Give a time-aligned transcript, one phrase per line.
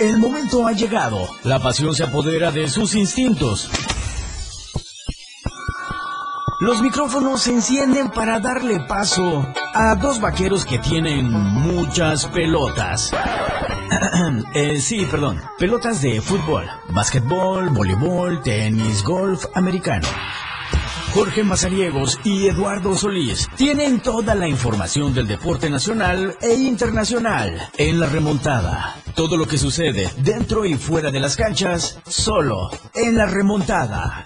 [0.00, 1.28] El momento ha llegado.
[1.42, 3.68] La pasión se apodera de sus instintos.
[6.60, 13.12] Los micrófonos se encienden para darle paso a dos vaqueros que tienen muchas pelotas.
[14.54, 15.40] Eh, sí, perdón.
[15.58, 20.06] Pelotas de fútbol, básquetbol, voleibol, tenis, golf, americano.
[21.14, 27.98] Jorge Mazariegos y Eduardo Solís tienen toda la información del deporte nacional e internacional en
[27.98, 28.94] la remontada.
[29.14, 34.22] Todo lo que sucede dentro y fuera de las canchas, solo en la remontada.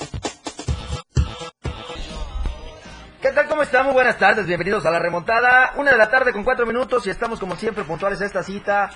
[3.22, 3.46] ¿Qué tal?
[3.48, 3.84] ¿Cómo están?
[3.86, 5.74] Muy buenas tardes, bienvenidos a la remontada.
[5.76, 8.90] Una de la tarde con cuatro minutos y estamos como siempre puntuales a esta cita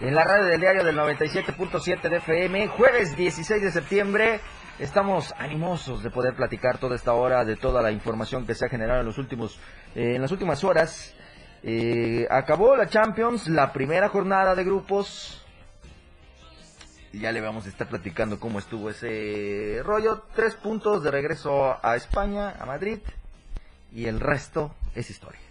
[0.00, 4.40] en la radio del diario del 97.7 de FM, jueves 16 de septiembre.
[4.78, 8.68] Estamos animosos de poder platicar toda esta hora de toda la información que se ha
[8.68, 9.58] generado en los últimos,
[9.96, 11.14] eh, en las últimas horas.
[11.64, 15.44] Eh, acabó la Champions, la primera jornada de grupos.
[17.12, 20.22] Ya le vamos a estar platicando cómo estuvo ese rollo.
[20.36, 23.00] Tres puntos de regreso a España, a Madrid.
[23.92, 25.47] Y el resto es historia.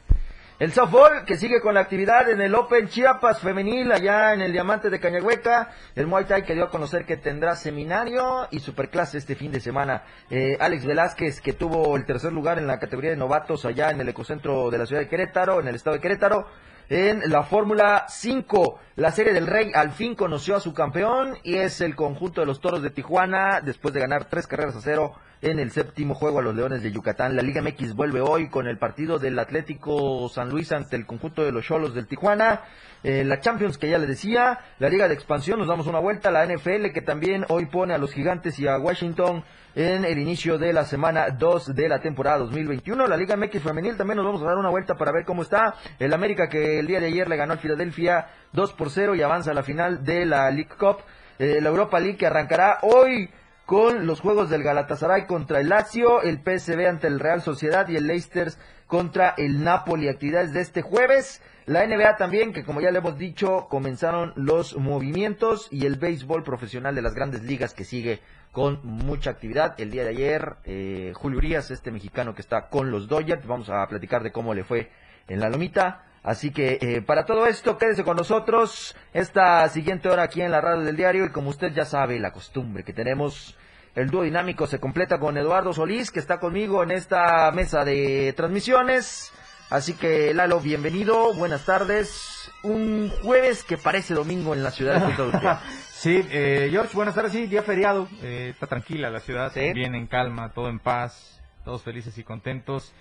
[0.60, 4.52] El softball que sigue con la actividad en el Open Chiapas femenil allá en el
[4.52, 5.70] Diamante de Cañahueca.
[5.94, 9.60] El Muay Thai que dio a conocer que tendrá seminario y superclase este fin de
[9.60, 10.02] semana.
[10.32, 14.02] Eh, Alex Velázquez que tuvo el tercer lugar en la categoría de novatos allá en
[14.02, 16.48] el ecocentro de la ciudad de Querétaro, en el estado de Querétaro.
[16.90, 21.58] En la Fórmula 5, la Serie del Rey al fin conoció a su campeón y
[21.58, 25.14] es el conjunto de los Toros de Tijuana después de ganar tres carreras a cero
[25.42, 27.36] en el séptimo juego a los Leones de Yucatán.
[27.36, 31.44] La Liga MX vuelve hoy con el partido del Atlético San Luis ante el conjunto
[31.44, 32.62] de los Cholos del Tijuana.
[33.04, 36.32] Eh, la Champions que ya le decía, la Liga de Expansión, nos damos una vuelta,
[36.32, 39.44] la NFL que también hoy pone a los Gigantes y a Washington
[39.76, 43.06] en el inicio de la semana 2 de la temporada 2021.
[43.06, 45.76] La Liga MX femenil también nos vamos a dar una vuelta para ver cómo está.
[46.00, 49.22] El América que el día de ayer le ganó al Filadelfia 2 por 0 y
[49.22, 50.98] avanza a la final de la League Cup.
[51.38, 53.30] Eh, la Europa League que arrancará hoy
[53.68, 57.98] con los juegos del Galatasaray contra el Lazio, el PSV ante el Real Sociedad y
[57.98, 58.54] el Leicester
[58.88, 60.08] contra el Napoli.
[60.08, 61.42] Actividades de este jueves.
[61.66, 66.44] La NBA también, que como ya le hemos dicho, comenzaron los movimientos y el béisbol
[66.44, 68.22] profesional de las grandes ligas que sigue
[68.54, 69.76] con mucha actividad.
[69.78, 73.70] El día de ayer, eh, Julio Urias, este mexicano que está con los Dodgers, vamos
[73.70, 74.90] a platicar de cómo le fue
[75.28, 76.06] en la lomita.
[76.28, 80.60] Así que eh, para todo esto, quédese con nosotros esta siguiente hora aquí en la
[80.60, 83.58] radio del diario y como usted ya sabe, la costumbre que tenemos,
[83.98, 88.32] el dúo dinámico se completa con Eduardo Solís, que está conmigo en esta mesa de
[88.38, 89.34] transmisiones.
[89.72, 92.52] Así que Lalo, bienvenido, buenas tardes.
[92.62, 95.32] Un jueves que parece domingo en la ciudad de Puerto
[95.92, 100.06] Sí, eh, George, buenas tardes, sí, día feriado, eh, está tranquila la ciudad, bien en
[100.06, 102.94] calma, todo en paz, todos felices y contentos.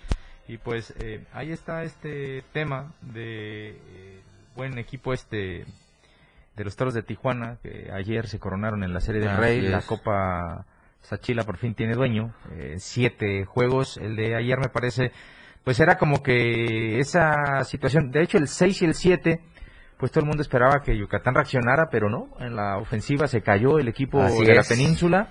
[0.47, 4.21] Y pues eh, ahí está este tema de eh,
[4.55, 5.63] buen equipo este
[6.55, 9.83] de los Toros de Tijuana, que ayer se coronaron en la Serie del Rey, la
[9.83, 10.65] Copa
[11.07, 15.13] Sachila por fin tiene dueño, eh, siete juegos, el de ayer me parece,
[15.63, 19.39] pues era como que esa situación, de hecho el 6 y el 7,
[19.97, 23.79] pues todo el mundo esperaba que Yucatán reaccionara, pero no, en la ofensiva se cayó
[23.79, 25.29] el equipo de la península.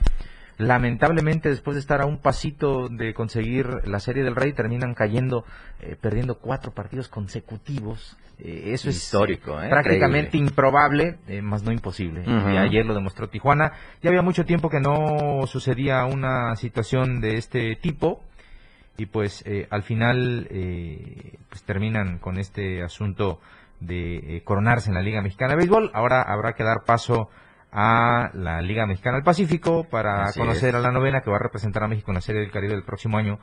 [0.58, 5.44] Lamentablemente, después de estar a un pasito de conseguir la Serie del Rey, terminan cayendo,
[5.80, 8.16] eh, perdiendo cuatro partidos consecutivos.
[8.38, 9.68] Eh, eso es histórico, ¿eh?
[9.68, 12.22] prácticamente improbable, más no imposible.
[12.26, 13.72] Y ayer lo demostró Tijuana.
[14.02, 18.22] Ya había mucho tiempo que no sucedía una situación de este tipo.
[18.98, 20.48] Y pues al final
[21.50, 23.40] pues terminan con este asunto
[23.80, 25.90] de coronarse en la Liga Mexicana de Béisbol.
[25.92, 30.90] Ahora habrá que dar paso a la Liga Mexicana del Pacífico para conocer a la
[30.90, 33.38] novena que va a representar a México en la Serie del Caribe del próximo año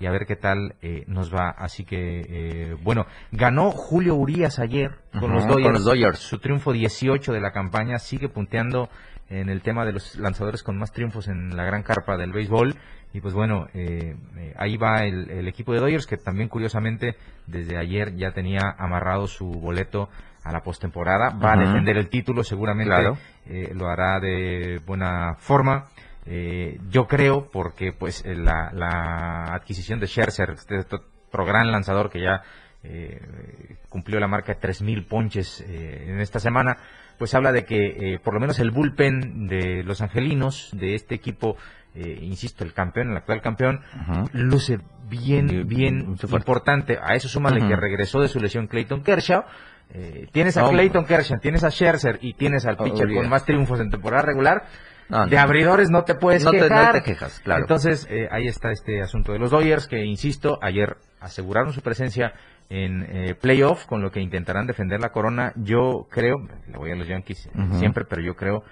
[0.00, 1.50] y a ver qué tal eh, nos va.
[1.50, 5.46] Así que, eh, bueno, ganó Julio Urias ayer con, los
[5.84, 8.88] Dodgers, Su triunfo 18 de la campaña sigue punteando
[9.28, 12.76] en el tema de los lanzadores con más triunfos en la gran carpa del béisbol.
[13.12, 14.16] Y pues bueno, eh,
[14.56, 17.16] ahí va el, el, equipo de Dodgers que también curiosamente
[17.46, 20.10] desde ayer ya tenía amarrado su boleto
[20.44, 21.30] a la postemporada.
[21.30, 22.94] Va a defender el título, seguramente
[23.48, 25.88] eh, lo hará de buena forma.
[26.26, 32.20] Eh, yo creo, porque pues eh, la, adquisición de Scherzer, este otro gran lanzador que
[32.20, 32.42] ya
[33.88, 36.78] cumplió la marca de 3.000 ponches en esta semana,
[37.18, 41.56] pues habla de que por lo menos el bullpen de los angelinos, de este equipo,
[41.94, 43.80] insisto, el campeón, el actual campeón,
[44.32, 44.78] luce
[45.08, 46.98] bien, bien importante.
[47.02, 49.44] A eso súmale que regresó de su lesión Clayton Kershaw,
[49.94, 53.80] eh, tienes a Clayton Kershaw, tienes a Scherzer y tienes al pitcher con más triunfos
[53.80, 54.64] en temporada regular.
[55.08, 56.92] de abridores no te puedes quejar.
[56.92, 57.62] Te, quejas, claro.
[57.62, 62.34] Entonces, eh, ahí está este asunto de los Dodgers que, insisto, ayer aseguraron su presencia
[62.68, 65.52] en eh, playoff, con lo que intentarán defender la corona.
[65.56, 66.36] Yo creo,
[66.66, 67.48] le voy a los Yankees
[67.78, 68.62] siempre, pero yo creo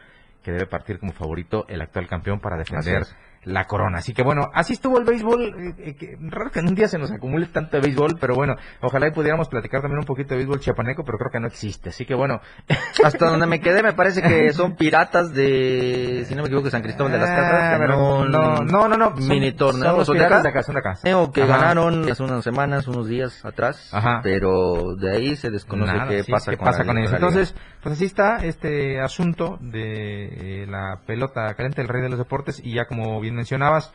[0.43, 3.05] que debe partir como favorito el actual campeón para defender
[3.47, 3.99] la corona.
[3.99, 5.75] Así que bueno, así estuvo el béisbol.
[5.79, 8.57] Eh, eh, raro que en un día se nos acumule tanto de béisbol, pero bueno,
[8.83, 11.91] ojalá y pudiéramos platicar también un poquito de béisbol chiapaneco, pero creo que no existe.
[11.91, 12.41] Así que bueno.
[13.05, 16.83] Hasta donde me quedé me parece que son piratas de, si no me equivoco, San
[16.83, 17.89] Cristóbal de las ah, Casas.
[17.89, 20.09] no, no, no, no, mini torneos.
[20.09, 21.33] de acá, de acá, de acá.
[21.33, 24.21] que ganaron hace unas semanas, unos días atrás, Ajá.
[24.25, 27.13] pero de ahí se desconoce qué pasa, con, pasa con ellos.
[27.13, 32.19] Entonces, pues así está este asunto de eh, la pelota caliente del rey de los
[32.19, 33.93] deportes y ya como bien mencionabas,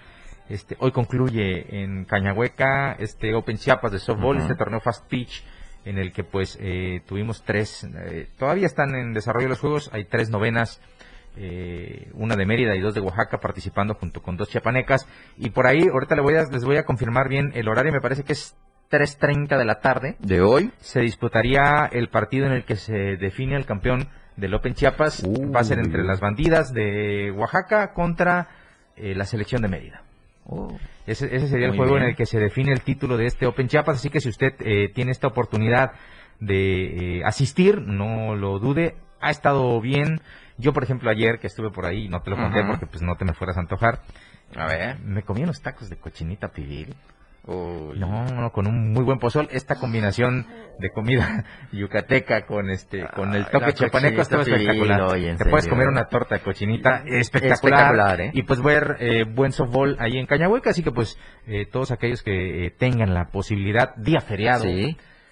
[0.49, 5.43] este, hoy concluye en Cañahueca este Open Chiapas de softball, este torneo Fast Pitch,
[5.85, 10.05] en el que pues eh, tuvimos tres, eh, todavía están en desarrollo los juegos, hay
[10.05, 10.81] tres novenas,
[11.37, 15.07] eh, una de Mérida y dos de Oaxaca participando junto con dos chiapanecas,
[15.37, 18.01] y por ahí ahorita les voy a, les voy a confirmar bien el horario, me
[18.01, 18.55] parece que es
[18.91, 20.17] 3.30 de la tarde.
[20.19, 20.71] ¿De hoy?
[20.79, 25.61] Se disputaría el partido en el que se define el campeón del Open Chiapas, va
[25.61, 28.49] a ser entre las bandidas de Oaxaca contra
[29.01, 30.03] eh, la selección de Mérida.
[30.45, 30.75] Oh.
[31.05, 33.97] ese, sería el juego en el que se define el título de este Open Chiapas,
[33.97, 35.91] así que si usted eh, tiene esta oportunidad
[36.39, 40.21] de eh, asistir, no lo dude, ha estado bien.
[40.57, 43.15] Yo, por ejemplo, ayer que estuve por ahí, no te lo conté porque pues no
[43.15, 44.01] te me fueras a antojar.
[44.55, 44.99] A ver.
[44.99, 46.95] Me comí unos tacos de cochinita pibil
[47.47, 49.47] no, no, con un muy buen pozol.
[49.51, 50.45] Esta combinación
[50.79, 55.37] de comida yucateca con este, con el toque chapaneco está espectacular.
[55.37, 58.21] Te puedes comer una torta de cochinita espectacular.
[58.21, 58.31] ¿eh?
[58.33, 60.69] Y pues ver eh, buen softball ahí en Cañahueca.
[60.69, 61.17] Así que pues
[61.47, 64.65] eh, todos aquellos que tengan la posibilidad, día feriado.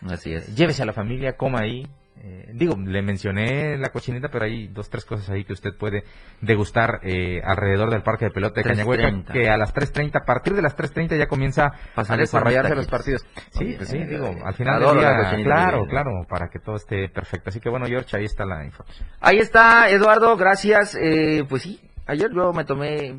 [0.08, 0.56] así es.
[0.56, 1.88] Llévese a la familia, coma ahí,
[2.21, 6.04] eh, digo, le mencioné la cochinita, pero hay dos, tres cosas ahí que usted puede
[6.42, 10.54] degustar eh, alrededor del parque de pelota de Cañahueca, que a las 3.30, a partir
[10.54, 13.25] de las 3.30 ya comienza a desarrollarse los partidos.
[13.51, 17.51] Sí, sí, digo, al final del día, claro, claro, para que todo esté perfecto.
[17.51, 19.07] Así que bueno, George, ahí está la información.
[19.21, 20.98] Ahí está, Eduardo, gracias.
[21.00, 23.18] Eh, pues sí, ayer yo me tomé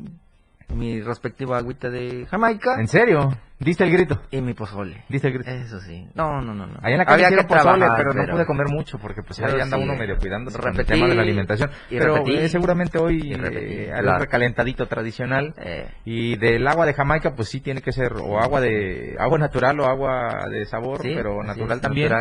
[0.75, 2.75] mi respectiva agüita de Jamaica.
[2.79, 3.29] ¿En serio?
[3.59, 4.19] ¿Diste el grito?
[4.31, 5.03] Y mi pozole.
[5.07, 5.51] ¿Diste el grito?
[5.51, 6.07] Eso sí.
[6.15, 6.65] No, no, no.
[6.65, 6.79] no.
[6.81, 9.59] Allá en la calle Había que pozole, pero, no pude comer mucho porque pues ahí
[9.59, 11.69] anda uno medio cuidando el tema de la alimentación.
[11.89, 15.53] pero eh, seguramente hoy eh, algo recalentadito tradicional.
[15.57, 15.87] Eh.
[16.05, 19.79] Y del agua de Jamaica pues sí tiene que ser o agua de agua natural
[19.79, 22.11] o agua de sabor, pero natural también.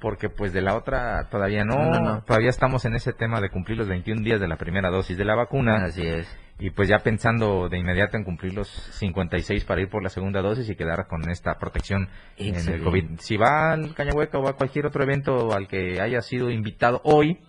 [0.00, 3.88] Porque pues de la otra todavía no, todavía estamos en ese tema de cumplir los
[3.88, 5.84] 21 días de la primera dosis de la vacuna.
[5.84, 6.26] Así es
[6.60, 10.42] y pues ya pensando de inmediato en cumplir los 56 para ir por la segunda
[10.42, 13.18] dosis y quedar con esta protección en el COVID.
[13.18, 17.40] Si va al Cañahueca o a cualquier otro evento al que haya sido invitado hoy,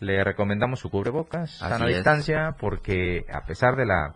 [0.00, 4.14] le recomendamos su cubrebocas, a la distancia, porque a pesar de la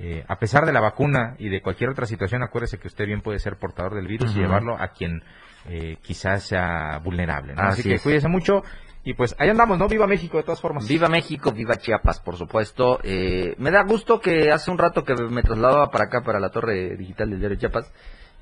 [0.00, 3.20] eh, a pesar de la vacuna y de cualquier otra situación, acuérdese que usted bien
[3.20, 5.24] puede ser portador del virus y llevarlo a quien
[5.68, 7.54] eh, quizás sea vulnerable.
[7.56, 8.62] Así, que cuídese mucho
[9.08, 9.88] y pues ahí andamos, ¿no?
[9.88, 10.86] Viva México de todas formas.
[10.86, 13.00] Viva México, viva Chiapas, por supuesto.
[13.02, 16.50] Eh, me da gusto que hace un rato que me trasladaba para acá, para la
[16.50, 17.90] torre digital del diario Chiapas,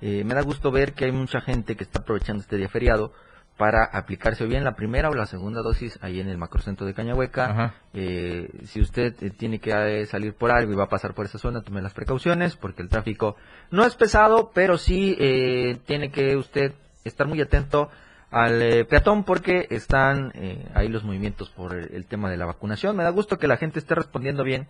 [0.01, 3.13] eh, me da gusto ver que hay mucha gente que está aprovechando este día feriado
[3.57, 7.75] para aplicarse bien la primera o la segunda dosis ahí en el macrocentro de Cañahueca.
[7.95, 11.63] Eh, si usted tiene que salir por algo y va a pasar por esa zona,
[11.63, 13.37] tome las precauciones porque el tráfico
[13.71, 15.17] no es pesado, pero sí
[15.87, 16.73] tiene que usted
[17.05, 17.89] estar muy atento
[18.31, 22.97] al eh, peatón porque están eh, ahí los movimientos por el, tema de la vacunación.
[22.97, 24.69] Me da gusto que la gente esté respondiendo bien.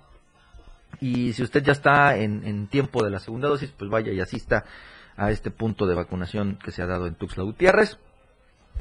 [1.00, 4.64] Y si usted ya está en, tiempo de la segunda dosis, pues vaya y asista
[5.16, 7.98] a este punto de vacunación que se ha dado en Tuxtla Gutiérrez.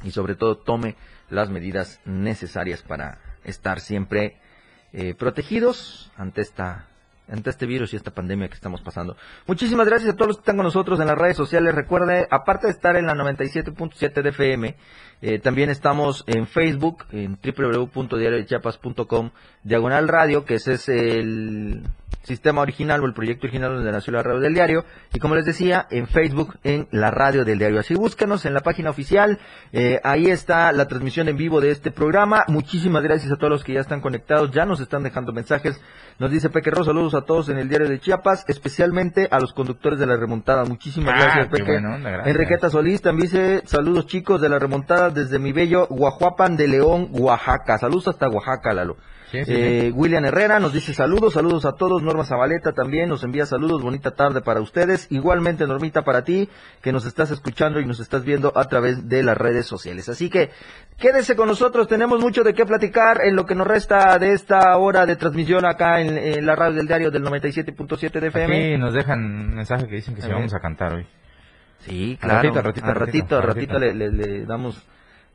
[0.03, 0.95] Y sobre todo tome
[1.29, 4.37] las medidas necesarias para estar siempre
[4.93, 6.87] eh, protegidos ante esta
[7.27, 9.15] ante este virus y esta pandemia que estamos pasando.
[9.47, 11.73] Muchísimas gracias a todos los que están con nosotros en las redes sociales.
[11.73, 14.75] Recuerde, aparte de estar en la 97.7 de FM,
[15.21, 19.31] eh, también estamos en Facebook, en www.diariodechiapas.com,
[19.63, 21.83] diagonal radio, que ese es el
[22.23, 24.85] sistema original o el proyecto original donde nació la radio del diario.
[25.13, 27.79] Y como les decía, en Facebook, en la radio del diario.
[27.79, 29.39] Así búscanos en la página oficial.
[29.71, 32.43] Eh, ahí está la transmisión en vivo de este programa.
[32.47, 34.51] Muchísimas gracias a todos los que ya están conectados.
[34.51, 35.79] Ya nos están dejando mensajes.
[36.19, 39.99] Nos dice Peque saludos a todos en el diario de Chiapas, especialmente a los conductores
[39.99, 40.65] de la remontada.
[40.65, 41.81] Muchísimas ah, gracias, Peque.
[42.25, 47.09] Enriqueta Solís también dice, saludos chicos de la remontada desde mi bello Guajuapan de León,
[47.11, 47.77] Oaxaca.
[47.77, 48.97] Saludos hasta Oaxaca, Lalo.
[49.33, 52.01] Eh, William Herrera nos dice saludos, saludos a todos.
[52.03, 55.07] Norma Zabaleta también nos envía saludos, bonita tarde para ustedes.
[55.11, 56.49] Igualmente, Normita, para ti,
[56.81, 60.07] que nos estás escuchando y nos estás viendo a través de las redes sociales.
[60.09, 60.51] Así que
[60.97, 64.77] quédese con nosotros, tenemos mucho de qué platicar en lo que nos resta de esta
[64.77, 68.71] hora de transmisión acá en, la radio del diario del 97.7 de FM.
[68.73, 71.05] Sí, nos dejan un mensaje que dicen que si vamos a cantar hoy.
[71.79, 72.35] Sí, claro.
[72.41, 74.81] ratito, al ratito, ratito, al ratito le, le- le damos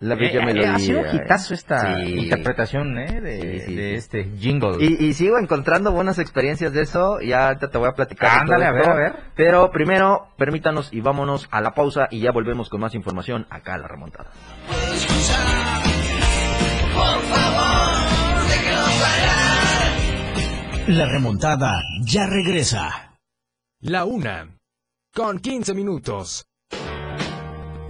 [0.00, 0.75] la Eh, bella eh, melodía.
[0.75, 2.02] ha sido un hitazo esta Sí.
[2.21, 3.21] interpretación ¿eh?
[3.21, 3.95] de, Sí, sí, de sí.
[3.97, 4.76] este jingle.
[4.85, 8.40] Y, y sigo encontrando buenas experiencias de eso, ya ahorita te voy a platicar.
[8.40, 9.12] Ándale, a ver, a ver.
[9.37, 13.75] Pero primero, permítanos y vámonos a la pausa y ya volvemos con más información acá
[13.75, 14.30] a la remontada.
[20.88, 23.16] La remontada ya regresa.
[23.80, 24.57] La una.
[25.14, 26.45] Con 15 minutos.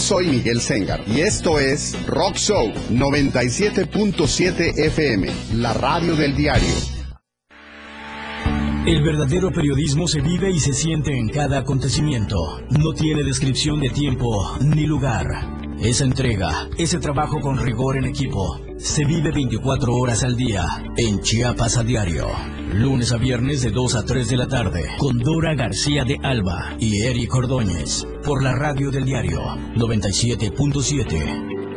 [0.00, 6.68] Soy Miguel Sengar y esto es Rock Show 97.7 FM, la radio del diario.
[8.86, 12.36] El verdadero periodismo se vive y se siente en cada acontecimiento.
[12.70, 15.57] No tiene descripción de tiempo ni lugar.
[15.82, 20.66] Esa entrega, ese trabajo con rigor en equipo, se vive 24 horas al día
[20.96, 22.26] en Chiapas a diario.
[22.72, 26.74] Lunes a viernes de 2 a 3 de la tarde con Dora García de Alba
[26.80, 29.40] y Eric Ordóñez por la radio del diario
[29.76, 31.67] 97.7.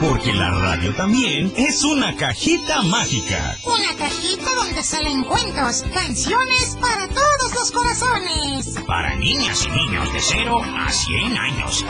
[0.00, 3.58] Porque la radio también es una cajita mágica.
[3.64, 8.76] Una cajita donde salen cuentos, canciones para todos los corazones.
[8.86, 11.84] Para niñas y niños de 0 a 100 años.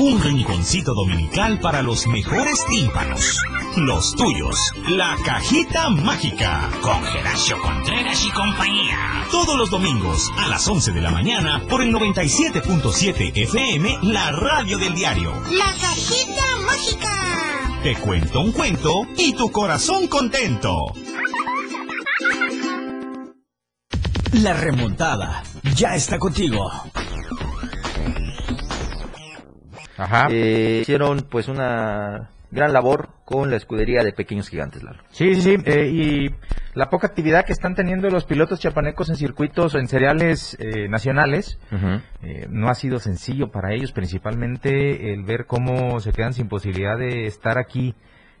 [0.00, 3.38] Un rinconcito dominical para los mejores tímpanos.
[3.76, 4.72] Los tuyos.
[4.88, 6.70] La cajita mágica.
[6.80, 9.26] Con Geracio Contreras y compañía.
[9.30, 14.78] Todos los domingos a las 11 de la mañana por el 97.7 FM, la radio
[14.78, 15.30] del diario.
[15.50, 17.80] La cajita mágica.
[17.82, 20.94] Te cuento un cuento y tu corazón contento.
[24.32, 25.42] La remontada
[25.74, 26.66] ya está contigo.
[29.98, 30.28] Ajá.
[30.30, 35.02] Eh, hicieron pues una gran labor con la escudería de Pequeños Gigantes, Lalo.
[35.10, 35.56] Sí, sí, sí.
[35.64, 36.34] eh, y
[36.74, 40.88] la poca actividad que están teniendo los pilotos chapanecos en circuitos o en seriales eh,
[40.88, 41.58] nacionales
[42.22, 46.96] eh, no ha sido sencillo para ellos, principalmente el ver cómo se quedan sin posibilidad
[46.98, 47.94] de estar aquí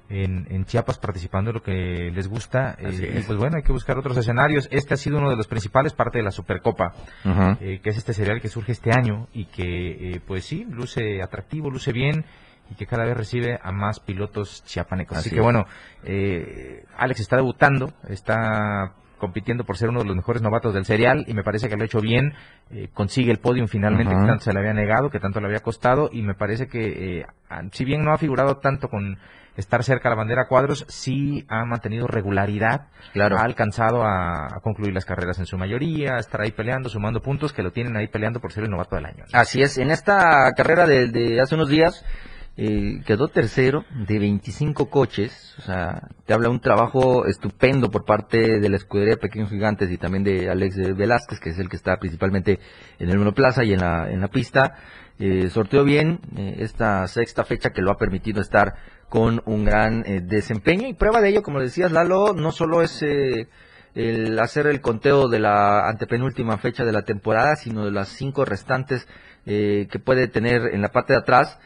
[0.08, 2.76] en, en Chiapas participando en lo que les gusta.
[2.80, 3.26] y es.
[3.26, 4.68] pues bueno, hay que buscar otros escenarios.
[4.70, 8.40] Este ha sido uno de los principales, parte de la Supercopa, que es este serial
[8.40, 12.24] que surge este año y que pues sí, luce atractivo, luce bien
[12.70, 15.18] y que cada vez recibe a más pilotos chiapanecos.
[15.18, 15.64] Así, Así que bueno,
[16.04, 21.24] eh, Alex está debutando, está compitiendo por ser uno de los mejores novatos del serial
[21.26, 22.34] y me parece que lo ha hecho bien,
[22.70, 25.60] eh, consigue el podium finalmente que tanto se le había negado, que tanto le había
[25.60, 27.26] costado y me parece que eh,
[27.72, 29.16] si bien no ha figurado tanto con
[29.56, 33.38] estar cerca a la bandera cuadros, sí ha mantenido regularidad, Claro.
[33.38, 37.22] ha alcanzado a, a concluir las carreras en su mayoría, a estar ahí peleando, sumando
[37.22, 39.24] puntos que lo tienen ahí peleando por ser el novato del año.
[39.32, 42.04] Así es, en esta carrera de, de hace unos días
[42.58, 48.60] eh, quedó tercero de 25 coches, o sea, te habla un trabajo estupendo por parte
[48.60, 51.76] de la escudería de Pequeños Gigantes y también de Alex Velázquez, que es el que
[51.76, 52.58] está principalmente
[52.98, 54.74] en el monoplaza y en la, en la pista.
[55.18, 58.74] Eh, sorteó bien eh, esta sexta fecha que lo ha permitido estar
[59.08, 63.02] con un gran eh, desempeño y prueba de ello, como decías Lalo, no solo es
[63.02, 68.44] el hacer el conteo de la antepenúltima fecha de la temporada, sino de las cinco
[68.44, 69.08] restantes
[69.46, 71.58] que puede tener en la parte de atrás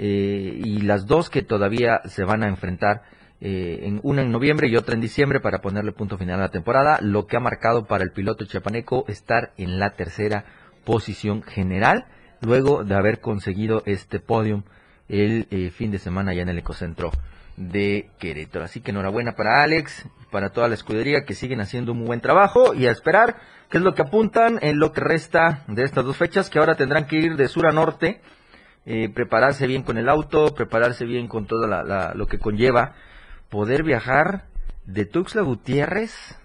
[0.00, 3.02] eh, y las dos que todavía se van a enfrentar,
[3.40, 6.50] eh, en una en noviembre y otra en diciembre para ponerle punto final a la
[6.50, 10.44] temporada, lo que ha marcado para el piloto chiapaneco estar en la tercera
[10.84, 12.06] posición general,
[12.40, 14.62] luego de haber conseguido este podium
[15.08, 17.10] el eh, fin de semana ya en el ecocentro
[17.56, 18.64] de Querétaro.
[18.64, 22.72] Así que enhorabuena para Alex, para toda la escudería que siguen haciendo un buen trabajo
[22.72, 23.36] y a esperar
[23.68, 26.76] qué es lo que apuntan en lo que resta de estas dos fechas que ahora
[26.76, 28.20] tendrán que ir de sur a norte,
[28.90, 32.94] eh, prepararse bien con el auto, prepararse bien con todo la- la- lo que conlleva
[33.50, 34.44] poder viajar
[34.86, 36.40] de Tuxtla Gutiérrez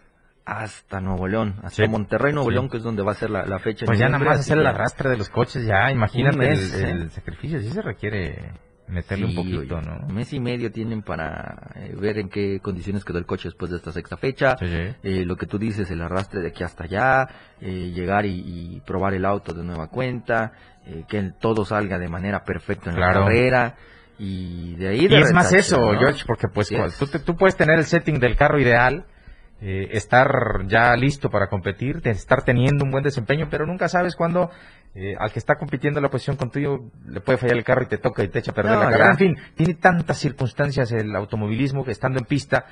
[0.46, 1.90] hasta Nuevo León, hasta Sí.
[1.90, 2.56] Monterrey, Nuevo Sí.
[2.56, 3.86] León, que es donde va a ser la, la fecha.
[3.86, 6.92] Pues ya nada más hacer el arrastre de los coches, ya imagínate mes, el, ¿eh?
[6.92, 8.52] el sacrificio, sí se requiere
[8.88, 10.08] Meterle Sí, un poquito, ¿no?
[10.14, 13.78] Mes y medio tienen para eh, ver en qué condiciones quedó el coche después de
[13.78, 14.56] esta sexta fecha.
[14.60, 14.96] Sí, sí.
[15.04, 17.28] Eh, lo que tú dices, el arrastre de aquí hasta allá,
[17.62, 18.40] eh, llegar y,
[18.76, 20.52] y probar el auto de nueva cuenta,
[21.08, 23.22] que todo salga de manera perfecta en Claro.
[23.22, 23.76] la carrera.
[24.20, 25.98] Y de ahí de Y es más eso, ¿no?
[26.00, 29.06] George, porque pues tú, te- tú puedes tener el setting del carro ideal,
[29.62, 30.28] eh, estar
[30.68, 34.52] ya listo para competir, de estar teniendo un buen desempeño, pero nunca sabes cuándo
[34.96, 37.98] eh, al que está compitiendo la posición contigo le puede fallar el carro y te
[37.98, 39.10] toca y te echa a perder No, la carrera.
[39.12, 42.66] En fin, tiene tantas circunstancias el automovilismo que estando en pista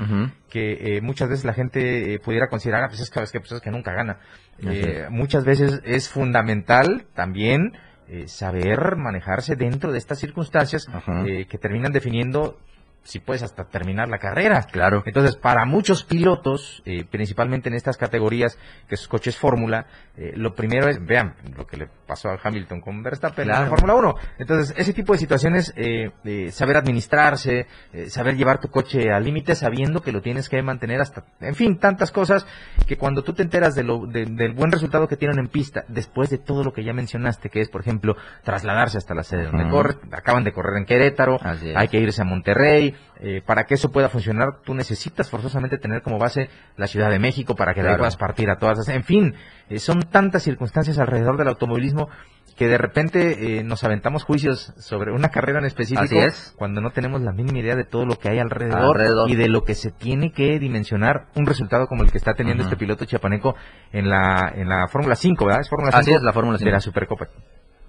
[0.48, 3.40] que eh, muchas veces la gente eh, pudiera considerar, ah, pues es que, es que,
[3.40, 4.20] pues es que nunca gana.
[4.60, 7.74] Así Eh, muchas veces es fundamental también
[8.08, 10.86] eh, saber manejarse dentro de estas circunstancias
[11.16, 12.60] que terminan definiendo
[13.03, 14.62] si puedes hasta terminar la carrera.
[14.72, 15.01] Claro.
[15.05, 20.53] Entonces, para muchos pilotos, eh, principalmente en estas categorías, que sus coches Fórmula, eh, lo
[20.53, 23.72] primero es, vean lo que le pasó a Hamilton con Verstappen en la Claro.
[23.72, 24.15] Fórmula 1.
[24.38, 26.12] Entonces, ese tipo de situaciones, eh,
[26.51, 31.01] saber administrarse, eh, saber llevar tu coche al límite sabiendo que lo tienes que mantener
[31.01, 32.46] hasta, en fin, tantas cosas
[32.88, 35.84] que cuando tú te enteras de lo, de- del buen resultado que tienen en pista,
[35.88, 39.46] después de todo lo que ya mencionaste, que es, por ejemplo, trasladarse hasta la sede
[39.46, 39.72] donde Ujú.
[39.75, 41.39] corre, acaban de correr en Querétaro,
[41.75, 42.91] hay que irse a Monterrey.
[43.20, 47.20] Eh, para que eso pueda funcionar, tú necesitas forzosamente tener como base la Ciudad de
[47.20, 48.02] México para que de ahí Claro.
[48.02, 48.80] puedas partir a todas.
[48.80, 49.36] esas- En fin,
[49.70, 52.10] eh, son tantas circunstancias alrededor del automovilismo
[52.58, 56.54] que de repente eh, nos aventamos juicios sobre una carrera en específico Así es.
[56.58, 59.30] cuando no tenemos la mínima idea de todo lo que hay alrededor, Alrededor.
[59.30, 62.64] y de lo que se tiene que dimensionar un resultado como el que está teniendo
[62.64, 63.56] este piloto chiapaneco
[63.94, 65.62] en la en la Fórmula 5, ¿verdad?
[65.62, 66.72] Es Fórmula Así 5 es, la Fórmula de 5.
[66.72, 67.28] la Supercopa.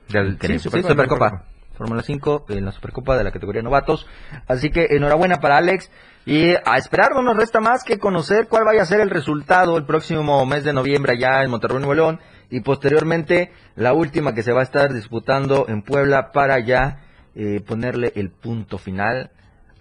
[0.09, 0.39] Del.
[0.41, 1.45] Sí, Supercopa, Supercopa.
[1.75, 4.07] Fórmula 5 en la Supercopa de la categoría novatos.
[4.47, 5.91] Así que enhorabuena para Alex.
[6.25, 9.76] Y a esperar no nos resta más que conocer cuál vaya a ser el resultado
[9.76, 12.21] el próximo mes de noviembre allá en Monterrey, Nuevo León.
[12.50, 17.00] Y posteriormente la última que se va a estar disputando en Puebla para ya
[17.35, 19.31] eh, ponerle el punto final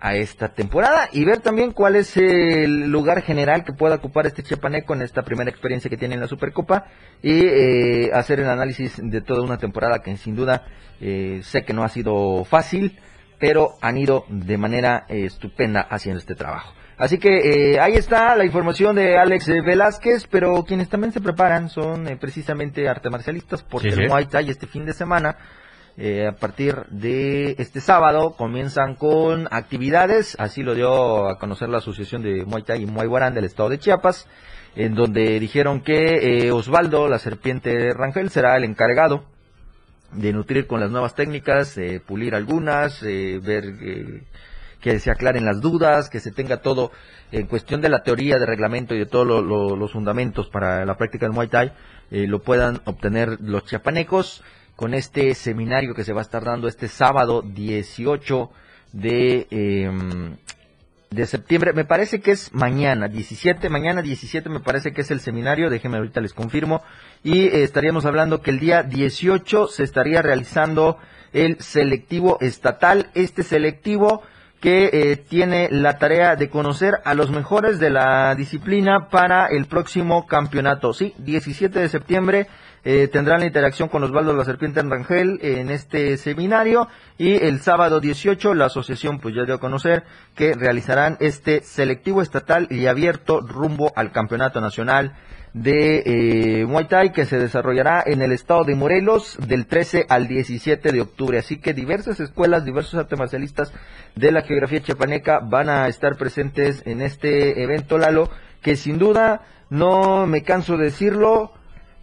[0.02, 4.42] a esta temporada y ver también cuál es el lugar general que pueda ocupar este
[4.44, 6.86] chiapaneco en esta primera experiencia que tiene en la Supercopa
[7.22, 10.66] y eh, hacer el análisis de toda una temporada que sin duda
[11.00, 13.00] eh, sé que no ha sido fácil,
[13.40, 16.74] pero han ido de manera eh, estupenda haciendo este trabajo.
[16.98, 21.20] Así que eh, ahí está la información de Alex eh, Velázquez, pero quienes también se
[21.20, 24.02] preparan son eh, precisamente arte marcialistas porque Sí, sí.
[24.04, 25.36] el Muay Thai este fin de semana
[25.98, 31.78] eh, a partir de este sábado comienzan con actividades, así lo dio a conocer la
[31.80, 34.28] Asociación de Muay Thai y Muay Guarán del estado de Chiapas,
[34.76, 39.26] en donde dijeron que eh, Osvaldo, la serpiente Rangel, será el encargado
[40.14, 44.24] de nutrir con las nuevas técnicas, eh, pulir algunas, eh, ver eh,
[44.82, 46.92] que se aclaren las dudas, que se tenga todo
[47.32, 50.86] en cuestión de la teoría, de reglamento y de todos lo- lo- los fundamentos para
[50.86, 51.72] la práctica del Muay Thai,
[52.10, 54.44] lo puedan obtener los chiapanecos
[54.82, 58.50] con este seminario que se va a estar dando este sábado 18
[58.94, 60.38] de, em,
[61.12, 61.72] de septiembre.
[61.74, 65.98] Me parece que es mañana, 17, mañana 17 me parece que es el seminario, déjenme
[65.98, 66.82] ahorita les confirmo.
[67.24, 70.98] Y eh, estaríamos hablando que el día 18 se estaría realizando
[71.32, 73.12] el selectivo estatal.
[73.14, 74.24] Este selectivo
[74.62, 79.68] que eh, tiene la tarea de conocer a los mejores de la disciplina para el
[79.68, 80.92] próximo campeonato.
[80.94, 82.48] Sí, 17 de septiembre
[82.84, 87.60] eh, tendrán la interacción con Osvaldo la Serpiente en Rangel en este seminario y el
[87.62, 90.04] sábado 18 la asociación pues ya dio a conocer
[90.36, 95.14] que realizarán este selectivo estatal y abierto rumbo al campeonato nacional
[95.54, 100.28] de eh, Muay Thai que se desarrollará en el estado de Morelos del 13 al
[100.28, 101.38] 17 de octubre.
[101.38, 103.74] Así que diversas escuelas, diversos artes marcialistas
[104.16, 108.30] de la geografía chiapaneca van a estar presentes en este evento, Lalo,
[108.62, 111.54] que sin duda, no me canso de decirlo,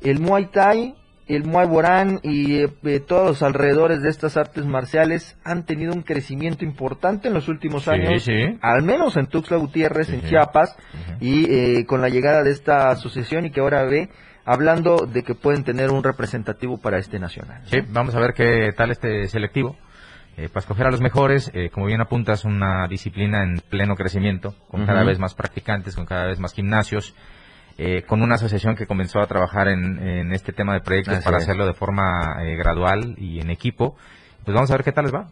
[0.02, 0.94] el Muay Thai,
[1.26, 5.92] el Muay Borán y eh, eh, todos los alrededores de estas artes marciales han tenido
[5.92, 8.58] un crecimiento importante en los últimos Sí, años, sí.
[8.62, 10.22] al menos en Tuxtla Gutiérrez, Sí, en.
[10.22, 10.76] Chiapas,
[11.20, 14.08] y eh, con la llegada de esta asociación y que ahora ve
[14.46, 17.61] hablando de que pueden tener un representativo para este nacional.
[17.66, 19.76] Sí, vamos a ver qué tal este selectivo.
[20.38, 24.54] Eh, para escoger a los mejores, eh, como bien apuntas, una disciplina en pleno crecimiento,
[24.70, 27.12] con cada vez más practicantes, con cada vez más gimnasios,
[27.78, 31.24] eh, con una asociación que comenzó a trabajar en, en este tema de proyectos Así
[31.24, 31.44] para es.
[31.44, 33.96] hacerlo de forma eh, gradual y en equipo.
[34.44, 35.28] Pues vamos a ver qué tal les va.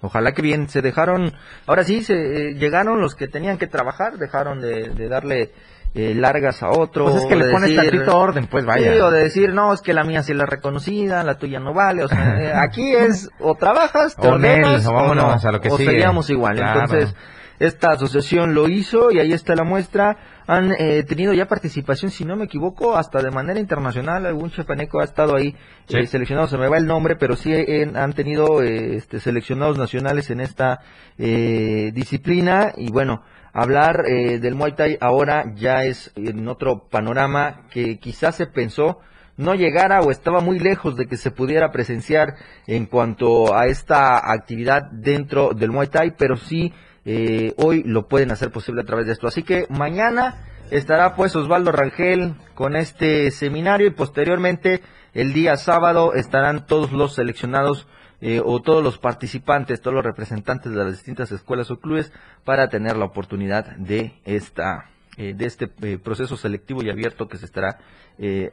[0.00, 1.32] Ojalá que bien, se dejaron,
[1.66, 5.50] ahora sí, se eh, llegaron los que tenían que trabajar, dejaron de, de darle
[5.94, 7.04] eh, largas a otro.
[7.04, 8.90] Pues es que le de pones tantito orden, pues vaya.
[8.94, 11.74] Sí, o de decir, no, es que la mía sí la reconocida, la tuya no
[11.74, 12.04] vale.
[12.04, 15.52] O sea, eh, aquí es o trabajas, te O ordenas, o o vámonos no, a
[15.52, 15.90] lo que o sigue.
[15.90, 16.56] seguíamos igual.
[16.56, 16.80] Claro.
[16.80, 17.14] Entonces,
[17.58, 20.16] esta asociación lo hizo y ahí está la muestra.
[20.46, 24.26] Han eh, tenido ya participación, si no me equivoco, hasta de manera internacional.
[24.26, 25.54] Algún chapaneco ha estado ahí
[25.86, 25.96] Sí.
[25.98, 29.78] eh, seleccionado, se me va el nombre, pero sí en- han tenido eh, este, seleccionados
[29.78, 30.80] nacionales en esta
[31.18, 32.72] eh, disciplina.
[32.76, 38.34] Y bueno, hablar eh, del Muay Thai ahora ya es en otro panorama que quizás
[38.36, 38.98] se pensó
[39.36, 42.34] no llegara o estaba muy lejos de que se pudiera presenciar
[42.66, 46.72] en cuanto a esta actividad dentro del Muay Thai, pero sí
[47.04, 49.26] eh, hoy lo pueden hacer posible a través de esto.
[49.26, 56.14] Así que mañana estará pues Osvaldo Rangel con este seminario y posteriormente el día sábado
[56.14, 57.86] estarán todos los seleccionados
[58.20, 62.12] eh, o todos los participantes, todos los representantes de las distintas escuelas o clubes
[62.44, 64.86] para tener la oportunidad de esta
[65.18, 65.66] eh, de este
[65.98, 67.78] proceso selectivo y abierto que se estará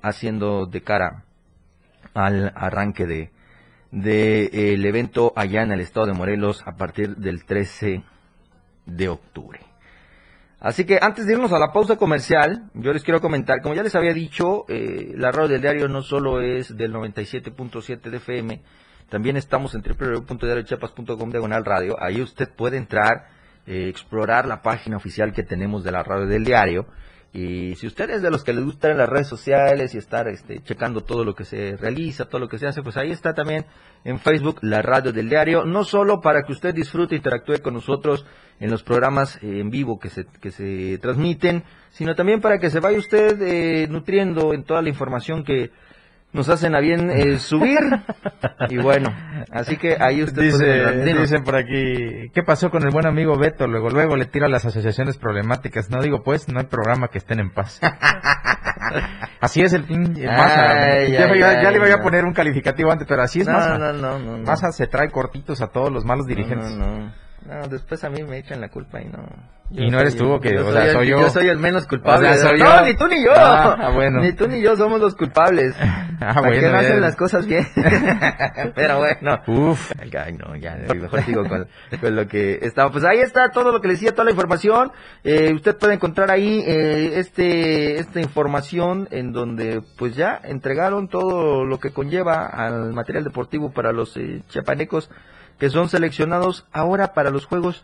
[0.02, 1.26] haciendo de cara
[2.14, 3.32] al arranque de
[3.92, 8.04] del evento allá en el estado de Morelos a partir del 13
[8.90, 9.60] de octubre.
[10.60, 13.84] Así que antes de irnos a la pausa comercial, yo les quiero comentar, como ya
[13.84, 18.62] les había dicho, eh, la radio del diario no solo es del 97.7 de FM,
[19.10, 21.96] también estamos en www.diariochiapas.com diagonal radio.
[22.00, 23.28] Ahí usted puede entrar,
[23.66, 26.86] eh, explorar la página oficial que tenemos de la radio del diario.
[27.32, 30.64] Y si usted es de los que les gusta las redes sociales y estar este,
[30.64, 33.66] checando todo lo que se realiza, todo lo que se hace, pues ahí está también
[34.04, 35.64] en Facebook la radio del diario.
[35.64, 38.26] No solo para que usted disfrute e interactúe con nosotros
[38.60, 42.72] en los programas eh, en vivo que se, que se transmiten, sino también para que
[42.72, 45.70] se vaya usted eh, nutriendo en toda la información que
[46.32, 47.80] nos hacen a bien eh, subir.
[48.70, 49.10] y bueno,
[49.52, 51.14] así que ahí usted Dice, puede...
[51.20, 53.68] dicen por aquí, ¿qué pasó con el buen amigo Beto?
[53.68, 55.90] Luego, luego le tira a las asociaciones problemáticas.
[55.90, 57.80] No digo, pues, no hay programa que estén en paz.
[59.42, 59.86] así es el.
[59.90, 61.96] Ay, ya, ya- le iba no.
[61.96, 63.78] a poner un calificativo antes, pero así es no, Maza.
[63.78, 64.44] no, no, no, no.
[64.44, 66.72] Maza se trae cortitos a todos los malos dirigentes.
[66.76, 67.12] No, no,
[67.50, 67.68] no.
[67.68, 69.24] Después a mí me echan la culpa y no.
[69.72, 70.56] ¿Y no eres tú el- qué?
[70.56, 71.20] yo O sea, el- soy yo.
[71.22, 72.28] Yo soy el menos culpable.
[72.30, 72.86] O sea, soy no, yo.
[72.88, 73.32] ni tú ni yo.
[73.36, 74.20] Ah, ah, bueno.
[74.22, 75.76] Ni tú ni yo somos los culpables.
[76.22, 77.66] Ah, ¿Para qué bueno, no hacen las cosas bien?
[78.76, 79.40] Pero bueno.
[79.48, 79.92] Uf.
[79.98, 81.66] Ay, no, ya, mejor sigo con,
[82.02, 82.92] con lo que estaba.
[82.92, 84.92] Pues ahí está todo lo que les decía, toda la información.
[85.24, 91.64] Eh, usted puede encontrar ahí eh, este esta información en donde pues ya entregaron todo
[91.64, 95.10] lo que conlleva al material deportivo para los eh, chiapanecos
[95.60, 97.84] que son seleccionados ahora para los Juegos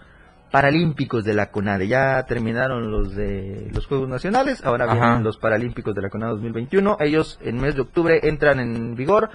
[0.52, 1.88] Paralímpicos de la CONADE.
[1.88, 4.94] Ya terminaron los de los Juegos Nacionales, ahora Ajá.
[4.94, 6.98] vienen los Paralímpicos de la CONADE 2021.
[7.02, 9.30] Ellos en mes de octubre entran en vigor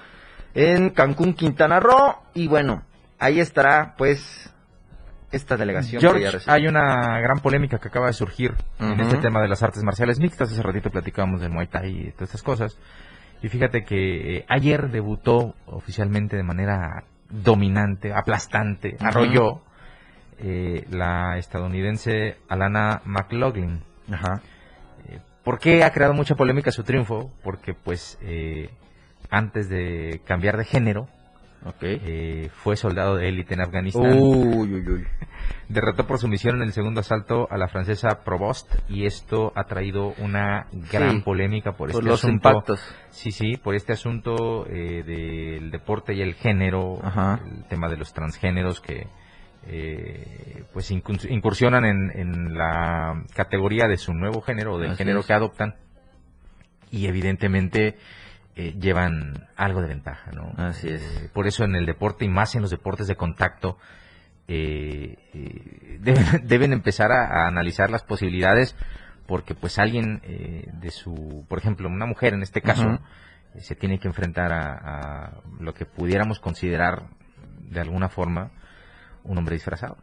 [0.55, 2.15] en Cancún, Quintana Roo.
[2.33, 2.83] Y bueno,
[3.19, 4.51] ahí estará pues
[5.31, 6.01] esta delegación.
[6.01, 9.83] George, hay una gran polémica que acaba de surgir en este tema de las artes
[9.83, 10.51] marciales mixtas.
[10.51, 12.77] Hace ratito platicábamos del Muay Thai y todas estas cosas.
[13.43, 19.61] Y fíjate que eh, ayer debutó oficialmente de manera dominante, aplastante, arrolló
[20.39, 23.81] eh, la estadounidense Alana McLaughlin.
[24.11, 24.41] Ajá.
[25.07, 27.31] Eh, ¿Por qué ha creado mucha polémica su triunfo?
[27.43, 28.69] Porque pues eh,
[29.29, 31.07] antes de cambiar de género
[31.65, 31.77] Ok.
[31.83, 34.17] eh, fue soldado de élite en Afganistán.
[34.19, 35.07] Uy, uy, uy.
[35.69, 40.13] Derrotó por sumisión en el segundo asalto a la francesa Provost y esto ha traído
[40.17, 42.49] una gran Sí, polémica por, Por este los asunto.
[42.49, 42.95] impactos.
[43.09, 47.39] Sí, sí, por este asunto eh, del deporte y el género, Ajá.
[47.45, 49.07] el tema de los transgéneros que
[49.67, 55.19] eh, pues incursionan en, en la categoría de su nuevo género o del Así género
[55.19, 55.27] es.
[55.27, 55.75] que adoptan
[56.89, 57.95] y evidentemente
[58.61, 60.53] eh, llevan algo de ventaja, ¿no?
[60.57, 61.01] Así es.
[61.01, 63.77] Eh, por eso en el deporte y más en los deportes de contacto
[64.47, 68.75] eh, deben, deben empezar a, a analizar las posibilidades
[69.25, 72.99] porque pues alguien eh, de su, por ejemplo, una mujer en este caso,
[73.57, 77.07] se tiene que enfrentar a, a lo que pudiéramos considerar
[77.59, 78.51] de alguna forma
[79.23, 79.97] un hombre disfrazado.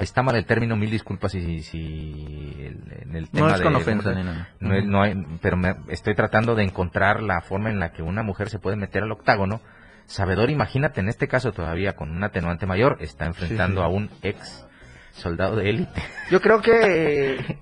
[0.00, 3.64] Está mal el término, mil disculpas si, si el- en el tema No es de-
[3.64, 4.48] con de- ofensa ni nada.
[4.58, 8.02] no es- no hay- pero me- estoy tratando de encontrar la forma en la que
[8.02, 9.60] una mujer se puede meter al octágono.
[10.06, 13.84] Sabedor, imagínate, en este caso todavía con un atenuante mayor, está enfrentando sí.
[13.84, 14.64] a un ex
[15.12, 16.02] soldado de élite.
[16.30, 16.70] Yo creo que
[17.38, 17.58] eh,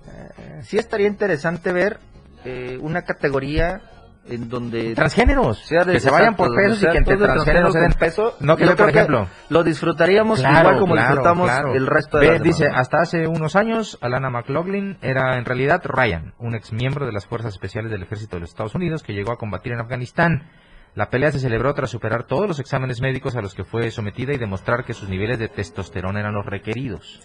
[0.63, 1.99] sí estaría interesante ver
[2.45, 3.81] eh, una categoría
[4.27, 7.17] en donde Transgéneros, sea de- que se vayan por pesos o sea, y que entre
[7.17, 8.35] transgéneros se den peso.
[8.39, 9.27] No que Yo por creo que ejemplo.
[9.49, 11.73] Lo disfrutaríamos Claro, igual como claro, disfrutamos claro.
[11.73, 12.79] el resto de Ve, las dice, demás.
[12.81, 17.25] hasta hace unos años, Alana McLaughlin era en realidad Ryan, un ex miembro de las
[17.25, 20.49] Fuerzas Especiales del Ejército de los Estados Unidos que llegó a combatir en Afganistán.
[20.95, 24.33] La pelea se celebró tras superar todos los exámenes médicos a los que fue sometida
[24.33, 27.21] y demostrar que sus niveles de testosterona eran los requeridos.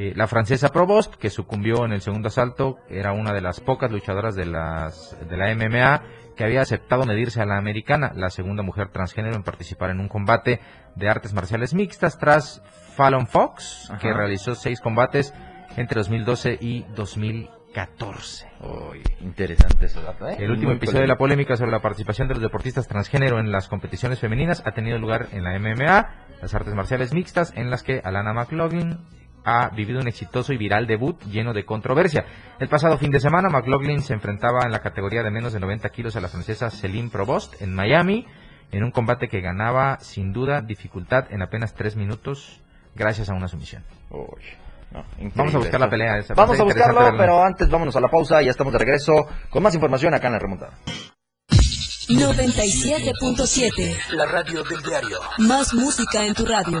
[0.00, 3.90] Eh, la francesa Provost, que sucumbió en el segundo asalto, era una de las pocas
[3.90, 6.02] luchadoras de, las, de la MMA
[6.36, 10.06] que había aceptado medirse a la americana, la segunda mujer transgénero en participar en un
[10.06, 10.60] combate
[10.94, 12.62] de artes marciales mixtas tras
[12.94, 15.34] Fallon Fox, que realizó seis combates
[15.76, 18.46] entre 2012 y 2014.
[18.60, 20.36] Uy, interesante dato, ¿eh?
[20.38, 23.50] El último Muy episodio de la polémica sobre la participación de los deportistas transgénero en
[23.50, 27.82] las competiciones femeninas ha tenido lugar en la MMA, las artes marciales mixtas, en las
[27.82, 32.24] que Alana McLaughlin ha vivido un exitoso y viral debut lleno de controversia.
[32.58, 35.88] El pasado fin de semana, McLaughlin se enfrentaba en la categoría de menos de 90
[35.90, 38.26] kilos a la francesa Céline Provost en Miami,
[38.72, 42.60] en un combate que ganaba sin duda dificultad en apenas tres minutos
[42.94, 43.82] gracias a una sumisión.
[44.10, 44.42] Uy,
[44.90, 46.34] no, Vamos a buscar la pelea esa.
[46.34, 48.42] Vamos Va a buscarlo, pero antes vámonos a la pausa.
[48.42, 50.72] Ya estamos de regreso con más información acá en la remontada.
[52.08, 54.12] 97.7.
[54.12, 55.18] La radio del diario.
[55.38, 56.80] Más música en tu radio.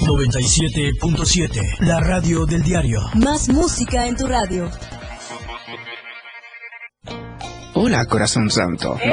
[0.00, 1.60] 97.7.
[1.80, 2.98] La radio del diario.
[3.14, 4.70] Más música en tu radio.
[7.74, 8.96] Hola, corazón santo.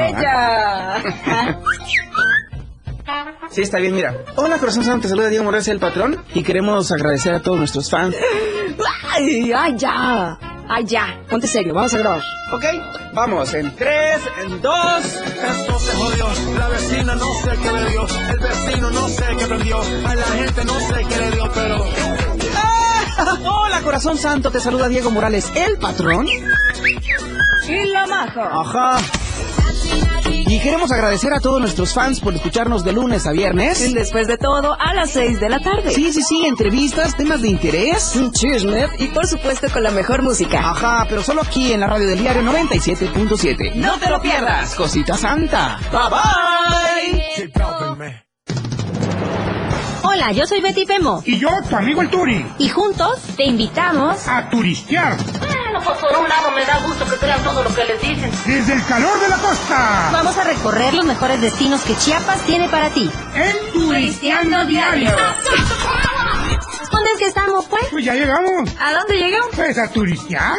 [3.50, 4.14] Sí, está bien, mira.
[4.36, 5.02] Hola, corazón santo.
[5.02, 6.24] Te saluda Diego Morales, el patrón.
[6.34, 8.14] Y queremos agradecer a todos nuestros fans.
[9.12, 10.38] ¡Ay, ay, ya!
[10.72, 11.20] ¡Ay, ya!
[11.28, 12.22] Ponte serio, vamos a grabar.
[12.52, 12.64] Ok,
[13.12, 13.52] vamos.
[13.54, 15.04] En tres, en dos.
[15.04, 19.46] Esto se jodió, la vecina no sé qué le dio, el vecino no sé qué
[19.46, 21.84] prendió, a la gente no sé qué le dio, pero...
[22.54, 23.36] ¡Ah!
[23.44, 24.52] Hola, corazón santo.
[24.52, 26.28] Te saluda Diego Morales, el patrón.
[26.28, 28.50] ¡Y la maja!
[28.52, 29.19] Ajá.
[30.60, 33.94] Y queremos agradecer a todos nuestros fans por escucharnos de lunes a viernes.
[33.94, 35.90] Después de todo, a las 6 de la tarde.
[35.90, 38.14] Sí, sí, sí, entrevistas, temas de interés.
[38.16, 40.60] Un chisme y por supuesto con la mejor música.
[40.60, 43.74] Ajá, pero solo aquí en la radio del diario 97.7.
[43.76, 44.74] No te lo pierdas.
[44.74, 45.78] Cosita santa.
[45.90, 47.50] Bye bye.
[50.02, 54.28] Hola, yo soy Betty Pemo Y yo, tu amigo el Turi, y juntos te invitamos
[54.28, 55.16] a turistear
[55.70, 58.28] Bueno, pues por un lado me da gusto que crean todo lo que les dicen.
[58.44, 60.10] desde el calor de la costa.
[60.12, 63.08] Vamos a recorrer los mejores destinos que Chiapas tiene para ti.
[63.36, 65.12] En Turisteando Diario.
[66.90, 67.84] ¿Dónde es que estamos, pues?
[67.92, 68.68] Pues ya llegamos.
[68.80, 69.50] ¿A dónde llegamos?
[69.54, 70.58] Pues a turistear.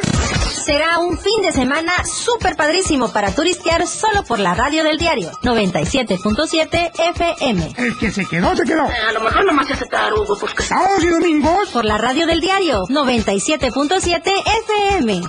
[0.65, 5.31] Será un fin de semana súper padrísimo para turistear solo por la radio del diario
[5.41, 7.73] 97.7 FM.
[7.77, 8.83] El que se quedó, se quedó.
[8.83, 10.61] A lo mejor nomás ese tarugo, porque...
[10.63, 11.69] Sábados y domingos.
[11.69, 14.21] Por la radio del diario 97.7
[14.67, 15.21] FM.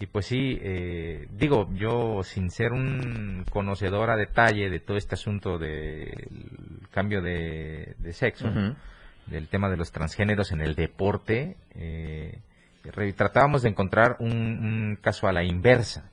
[0.00, 5.16] Y pues sí, eh, digo, yo sin ser un conocedor a detalle de todo este
[5.16, 6.28] asunto del
[6.92, 8.48] cambio de, de sexo,
[9.26, 12.38] del tema de los transgéneros en el deporte, eh,
[13.16, 16.10] tratábamos de encontrar un, un caso a la inversa.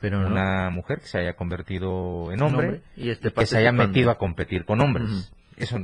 [0.00, 0.28] Pero no.
[0.28, 4.10] una mujer que se haya convertido en hombre, hombre, y este que se haya metido
[4.10, 5.30] a competir con hombres.
[5.58, 5.78] Eso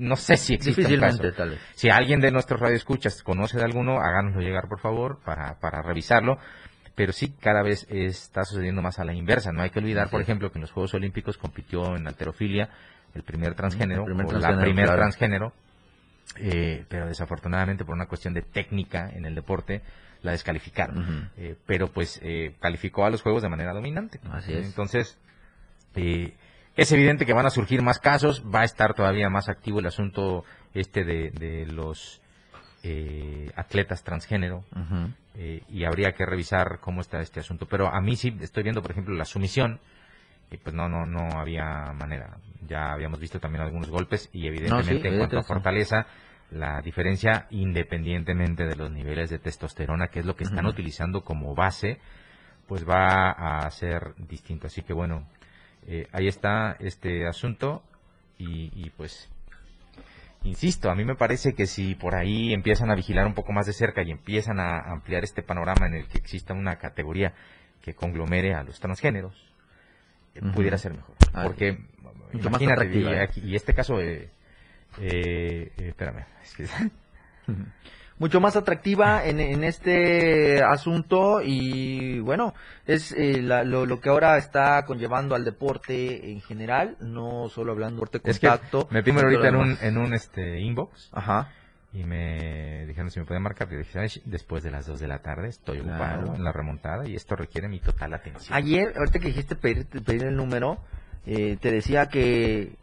[0.00, 1.36] no sé si existe un Difícilmente, caso.
[1.36, 1.60] tal vez.
[1.76, 6.38] Si alguien de nuestros radioescuchas conoce de alguno, háganoslo llegar, por favor, para, para revisarlo.
[6.94, 9.52] Pero sí, cada vez está sucediendo más a la inversa.
[9.52, 12.68] No hay que olvidar, por ejemplo, que en los Juegos Olímpicos compitió en alterofilia
[13.14, 15.00] el primer transgénero, El primer o transgénero, la primer claro.
[15.00, 15.52] transgénero,
[16.38, 19.82] eh, pero desafortunadamente por una cuestión de técnica en el deporte
[20.22, 21.30] la descalificaron.
[21.36, 24.20] Eh, pero pues eh, calificó a los juegos de manera dominante.
[24.30, 24.66] Así es.
[24.66, 25.18] Entonces,
[25.96, 26.34] eh,
[26.74, 29.86] Es evidente que van a surgir más casos, va a estar todavía más activo el
[29.86, 32.21] asunto este de, de los
[32.82, 34.64] eh, atletas transgénero
[35.36, 37.66] eh, y habría que revisar cómo está este asunto.
[37.66, 39.80] Pero a mí sí estoy viendo, por ejemplo, la sumisión
[40.50, 42.36] y pues no, no, no había manera.
[42.66, 46.06] Ya habíamos visto también algunos golpes y evidentemente en cuanto a fortaleza,
[46.50, 51.54] la diferencia independientemente de los niveles de testosterona, que es lo que están utilizando como
[51.54, 51.98] base,
[52.66, 54.66] pues va a ser distinto.
[54.66, 55.26] Así que bueno,
[55.86, 57.82] eh, ahí está este asunto
[58.38, 59.31] y, y pues
[60.44, 63.66] insisto, a mí me parece que si por ahí empiezan a vigilar un poco más
[63.66, 67.32] de cerca y empiezan a ampliar este panorama en el que exista una categoría
[67.82, 69.34] que conglomere a los transgéneros,
[70.34, 71.14] eh, pudiera ser mejor.
[71.32, 71.78] Ah, Porque,
[72.48, 73.20] imagínate, y, ¿eh?
[73.20, 74.30] aquí- y este caso, eh,
[75.00, 76.66] eh, espérame, es que-
[78.22, 82.54] mucho más atractiva en, en este asunto y bueno,
[82.86, 87.72] es eh, la- lo, lo que ahora está conllevando al deporte en general, no solo
[87.72, 88.86] hablando de deporte es que contacto.
[88.92, 91.48] me pidieron ahorita en un, en un este inbox Ajá.
[91.92, 93.68] y me dijeron si me podían marcar.
[93.68, 95.90] Dije, "Ay, después de las 2 de la tarde estoy Claro.
[96.22, 98.56] ocupado en la remontada y esto requiere mi total atención.
[98.56, 100.78] Ayer, ahorita que dijiste pedir, pedir el número,
[101.26, 102.76] eh, te decía que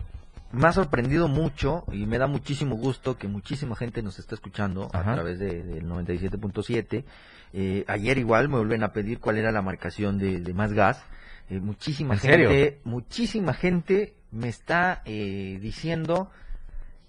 [0.52, 4.90] me ha sorprendido mucho y me da muchísimo gusto que muchísima gente nos está escuchando
[4.94, 5.12] Ajá.
[5.12, 7.04] a través de- del 97.7.
[7.54, 11.04] Eh, ayer igual me vuelven a pedir cuál era la marcación de, de más gas.
[11.50, 12.74] Eh, muchísima ¿En gente, serio?
[12.84, 16.30] muchísima gente me está eh, diciendo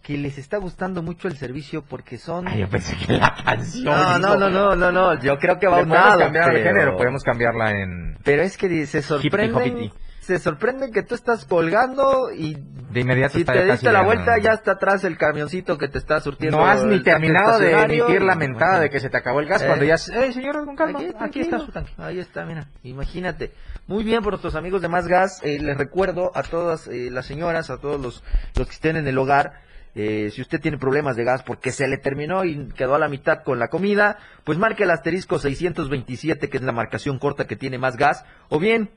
[0.02, 3.84] que les está gustando mucho el servicio porque son Ay, yo pensé que la canción.
[3.84, 6.64] no, no, no, no, no, no, yo creo que va podemos unado, cambiar de pero-
[6.64, 9.90] género, podemos cambiarla en pero es que se sorprenden.
[10.38, 12.56] Se sorprenden que tú estás colgando y
[12.92, 16.20] de inmediato si te diste la vuelta ya está atrás el camioncito que te está
[16.20, 16.58] surtiendo.
[16.58, 19.62] No has ni terminado de emitir la mentada de que se te acabó el gas
[19.64, 19.94] cuando ya...
[19.94, 21.00] Eh, señor, con calma.
[21.00, 21.92] Aquí, aquí está su tanque.
[21.98, 22.68] Ahí está, mira.
[22.82, 23.52] Imagínate.
[23.86, 25.40] Muy bien por nuestros amigos de Más Gas.
[25.42, 28.22] eh, les recuerdo a todas eh, las señoras, a todos los,
[28.56, 29.62] los que estén en el hogar.
[29.96, 33.08] eh, si usted tiene problemas de gas porque se le terminó y quedó a la
[33.08, 37.56] mitad con la comida, pues marque el asterisco 627, que es la marcación corta que
[37.56, 38.90] tiene más gas, o bien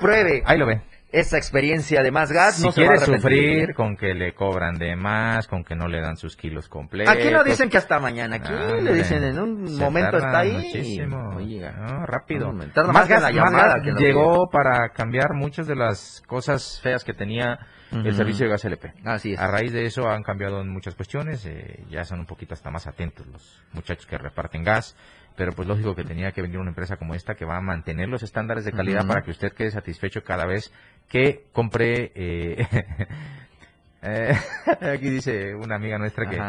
[0.00, 0.82] pruebe Ahí lo ve.
[1.14, 2.56] Esa experiencia de Más Gas.
[2.56, 5.76] Si no se va a quiere sufrir con que le cobran de más, con que
[5.76, 7.14] no le dan sus kilos completos.
[7.14, 10.40] Aquí no dicen que hasta mañana, aquí le Hombre, dicen en un se momento está
[10.40, 10.52] ahí.
[10.52, 11.38] Muchísimo.
[11.40, 12.52] No, rápido.
[12.52, 16.80] no, más más gas, la más gas que llegó para cambiar muchas de las cosas
[16.82, 17.60] feas que tenía
[17.92, 18.92] el servicio de gas LP.
[19.04, 19.38] Así es.
[19.38, 22.70] A raíz de eso han cambiado en muchas cuestiones, eh, ya son un poquito hasta
[22.70, 24.96] más atentos los muchachos que reparten gas,
[25.36, 28.08] pero pues lógico que tenía que venir una empresa como esta que va a mantener
[28.08, 30.72] los estándares de calidad para que usted quede satisfecho cada vez
[31.08, 32.12] que compre...
[32.14, 32.66] eh,
[34.02, 34.34] eh,
[34.80, 36.40] aquí dice una amiga nuestra que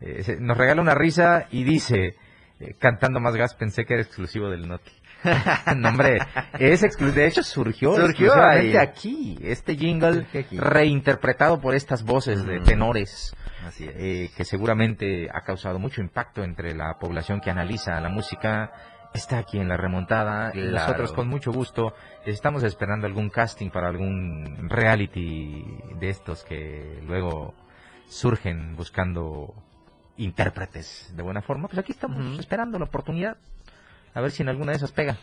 [0.00, 2.16] eh, se- nos regala una risa y dice,
[2.78, 4.90] cantando más gas, pensé que era exclusivo del Noti.
[5.76, 6.18] no, hombre,
[6.58, 7.20] es exclusivo.
[7.20, 8.84] De hecho, surgió, Surgió exclusivamente ahí.
[8.88, 9.38] aquí.
[9.42, 10.58] Este jingle aquí.
[10.58, 13.32] reinterpretado por estas voces de tenores,
[13.66, 13.94] Así es.
[13.96, 18.72] eh, que seguramente ha causado mucho impacto entre la población que analiza la música.
[19.14, 20.50] Está aquí en la remontada.
[20.52, 20.70] Claro.
[20.70, 21.94] Nosotros con mucho gusto
[22.24, 25.64] estamos esperando algún casting para algún reality
[26.00, 27.54] de estos que luego
[28.08, 29.54] surgen buscando
[30.16, 31.68] intérpretes de buena forma.
[31.68, 33.36] Pues aquí estamos esperando la oportunidad.
[34.14, 35.16] A ver si en alguna de esas pega.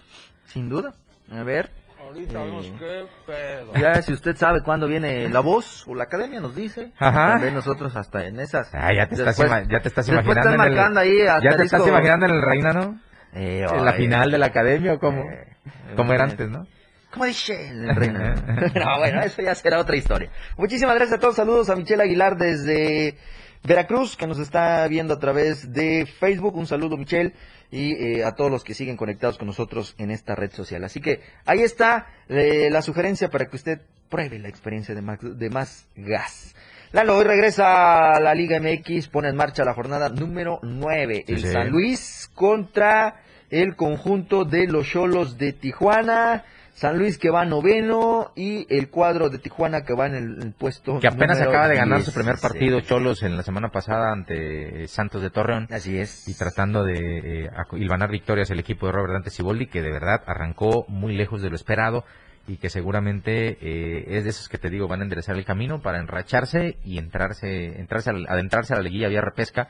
[0.46, 0.94] Sin duda.
[1.32, 1.70] A ver.
[2.10, 3.74] Ahorita Eh, vemos qué pedo.
[3.76, 6.92] Ya si usted sabe cuándo viene la voz o la academia nos dice.
[6.98, 7.34] Ajá.
[7.34, 8.68] También nosotros hasta en esas.
[8.74, 10.40] Ah, ya te estás, Después- ima- ya te estás imaginando.
[10.40, 13.00] estás en el- marcando ahí ya te estás imaginando en el Reina, ¿no?
[13.34, 15.48] Eh, en la final de la academia, o como, eh,
[15.96, 16.66] como era eh, antes, ¿no?
[17.12, 18.20] ¿Cómo dice el reino?
[18.76, 20.32] no, bueno, eso ya será otra historia.
[20.58, 21.36] Muchísimas gracias a todos.
[21.36, 23.18] Saludos a Michelle Aguilar desde
[23.64, 26.56] Veracruz, que nos está viendo a través de Facebook.
[26.56, 27.34] Un saludo, Michelle,
[27.72, 30.84] y eh, a todos los que siguen conectados con nosotros en esta red social.
[30.84, 35.20] Así que ahí está eh, la sugerencia para que usted pruebe la experiencia de más,
[35.22, 36.56] de más gas.
[36.92, 41.26] Lalo, hoy regresa a la Liga MX, pone en marcha la jornada número 9.
[41.28, 41.48] Sí, el sí.
[41.50, 46.46] San Luis contra el conjunto de los Cholos de Tijuana.
[46.80, 50.54] San Luis que va noveno y el cuadro de Tijuana que va en el, el
[50.54, 52.16] puesto Que apenas acaba de ganar su 10.
[52.16, 52.42] primer Sí.
[52.42, 55.68] partido Cholos en la semana pasada ante eh, Santos de Torreón.
[55.72, 56.26] Así es.
[56.30, 60.22] Y tratando de eh, hilvanar victorias el equipo de Robert Dante Siboldi, que de verdad
[60.26, 62.06] arrancó muy lejos de lo esperado
[62.48, 65.82] y que seguramente eh, es de esos que te digo van a enderezar el camino
[65.82, 69.68] para enracharse y entrarse, entrarse al- adentrarse a la liguilla vía repesca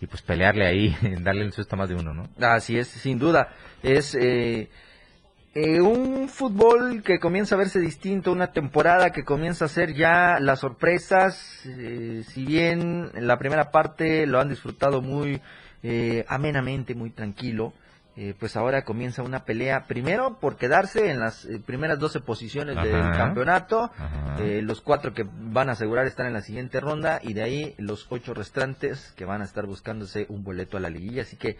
[0.00, 2.28] y pues pelearle ahí, darle el susto a más de uno, ¿no?
[2.40, 3.48] Así es, sin duda.
[3.82, 4.68] Es eh,
[5.54, 10.38] eh, un fútbol que comienza a verse distinto, una temporada que comienza a ser ya
[10.40, 11.60] las sorpresas.
[11.66, 15.40] eh, si bien en la primera parte lo han disfrutado muy
[15.82, 17.72] eh, amenamente, muy tranquilo.
[18.16, 22.76] eh, pues ahora comienza una pelea primero por quedarse en las eh, primeras 12 posiciones
[22.76, 23.90] del campeonato,
[24.38, 27.74] eh, los cuatro que van a asegurar estar en la siguiente ronda y de ahí
[27.76, 31.22] los ocho restantes que van a estar buscándose un boleto a la liguilla.
[31.22, 31.56] Así que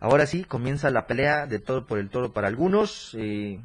[0.00, 3.60] ahora sí comienza la pelea de todo por el toro para algunos eh,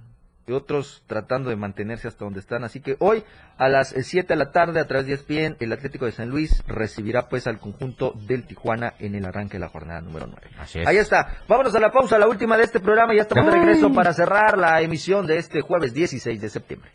[0.46, 2.64] y otros tratando de mantenerse hasta donde están.
[2.64, 3.24] Así que hoy
[3.58, 6.64] a las 7 de la tarde a través de ESPN el Atlético de San Luis
[6.68, 10.50] recibirá pues al conjunto del Tijuana en el arranque de la jornada número 9.
[10.60, 10.88] Así es.
[10.88, 11.44] Ahí está.
[11.48, 13.16] Vámonos a la pausa, la última de este programa.
[13.16, 16.92] Ya estamos de regreso para cerrar la emisión de este jueves 16 de septiembre.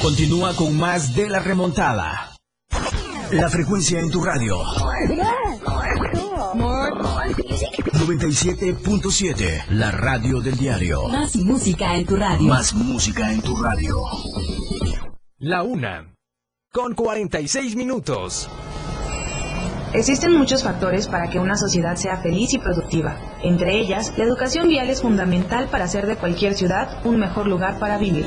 [0.00, 2.29] Continúa con más de la remontada.
[3.32, 4.56] La frecuencia en tu radio.
[7.92, 11.06] 97.7, la radio del diario.
[11.08, 12.48] Más música en tu radio.
[12.48, 13.96] Más música en tu radio.
[15.38, 16.12] La una.
[16.72, 18.50] Con 46 minutos.
[19.92, 23.16] Existen muchos factores para que una sociedad sea feliz y productiva.
[23.42, 27.78] Entre ellas, la educación vial es fundamental para hacer de cualquier ciudad un mejor lugar
[27.78, 28.26] para vivir.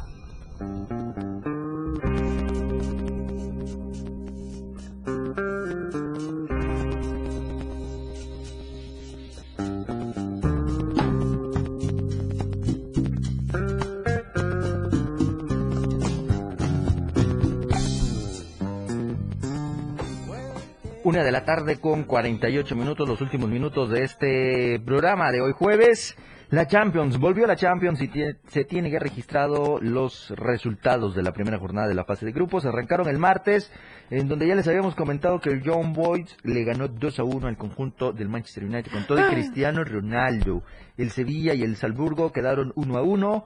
[21.03, 25.51] Una de la tarde con 48 minutos, los últimos minutos de este programa de hoy
[25.51, 26.15] jueves.
[26.51, 28.11] La Champions, volvió la Champions y
[28.47, 32.65] se tiene ya registrado los resultados de la primera jornada de la fase de grupos.
[32.65, 33.71] Arrancaron el martes,
[34.09, 37.47] en donde ya les habíamos comentado que el John Boys le ganó 2 a 1
[37.47, 40.61] al conjunto del Manchester United con todo el Cristiano Ronaldo.
[40.97, 43.45] El Sevilla y el Salzburgo quedaron 1 a 1.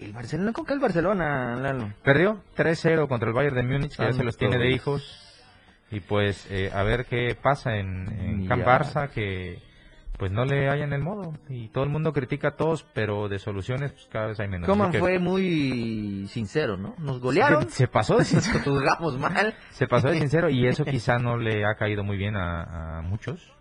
[0.00, 1.94] El Barcelona, ¿con qué el Barcelona, Lalo?
[2.04, 5.22] Perdió 3-0 contra el Bayern de Múnich, que ya se los tiene de hijos.
[5.90, 8.62] Y pues eh, a ver qué pasa en, en Camp.
[8.62, 9.62] Barça, que
[10.18, 11.34] pues no le hayan el modo.
[11.48, 14.68] Y todo el mundo critica a todos, pero de soluciones pues cada vez hay menos.
[14.68, 16.94] Coman que fue muy sincero, ¿no?
[16.98, 17.68] Nos golearon.
[17.70, 18.60] Se pasó de sincero.
[18.64, 19.54] Jugamos mal.
[19.70, 23.02] Se pasó de sincero y eso quizá no le ha caído muy bien a, a
[23.02, 23.52] muchos.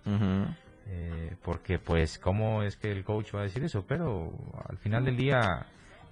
[0.88, 4.32] Eh, porque pues cómo es que el coach va a decir eso, pero
[4.70, 5.66] al final del día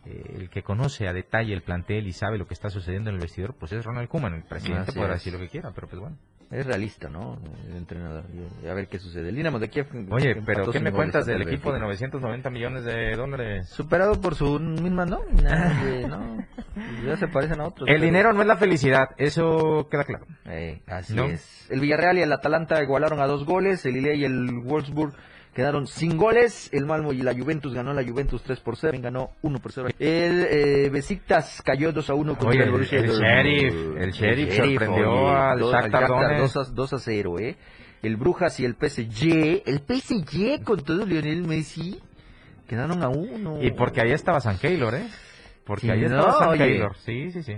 [0.05, 3.15] eh, el que conoce a detalle el plantel y sabe lo que está sucediendo en
[3.15, 4.33] el vestidor, pues es Ronald Koeman.
[4.33, 6.17] El presidente Así podrá decir lo que quiera, pero pues bueno.
[6.53, 7.39] Es realista, ¿no?
[7.67, 8.25] El entrenador.
[8.69, 9.29] A ver qué sucede.
[9.29, 9.87] El Dinamo de Kiev.
[10.11, 12.07] Oye, pero ¿qué me cuentas del el equipo de Benfica.
[12.07, 13.69] 990 millones de dólares?
[13.69, 15.21] Superado por su misma ¿no?
[17.05, 17.89] Ya se parecen a otros.
[17.89, 20.25] El pero- dinero no es la felicidad, eso queda claro.
[20.45, 21.25] Eh, así ¿No?
[21.25, 21.67] es.
[21.71, 23.85] El Villarreal y el Atalanta igualaron a dos goles.
[23.85, 25.13] El Ilea y el Wolfsburg
[25.53, 26.69] quedaron sin goles.
[26.73, 28.97] El Malmo y la Juventus ganó la Juventus 3 por 0.
[29.01, 29.89] Ganó 1 por 0.
[29.99, 33.27] El eh, Besiktas cayó 2 a 1 contra Oye, el Borussia el Dortmund.
[33.27, 36.53] Sheriff, el Sheriff sorprendió al dos- Shakhtar Donetsk.
[36.55, 37.55] 2 a, 2 a 0, ¿eh?
[38.01, 39.63] El Brujas y el PSG.
[39.65, 41.99] El PSG con todo Lionel Messi.
[42.67, 43.61] Quedaron a 1.
[43.63, 45.07] Y porque ahí estaba San Keylor, ¿eh?
[45.65, 46.65] Porque Sí, ahí no, estaba San oye.
[46.65, 46.95] Keylor.
[47.05, 47.57] Sí, sí, sí.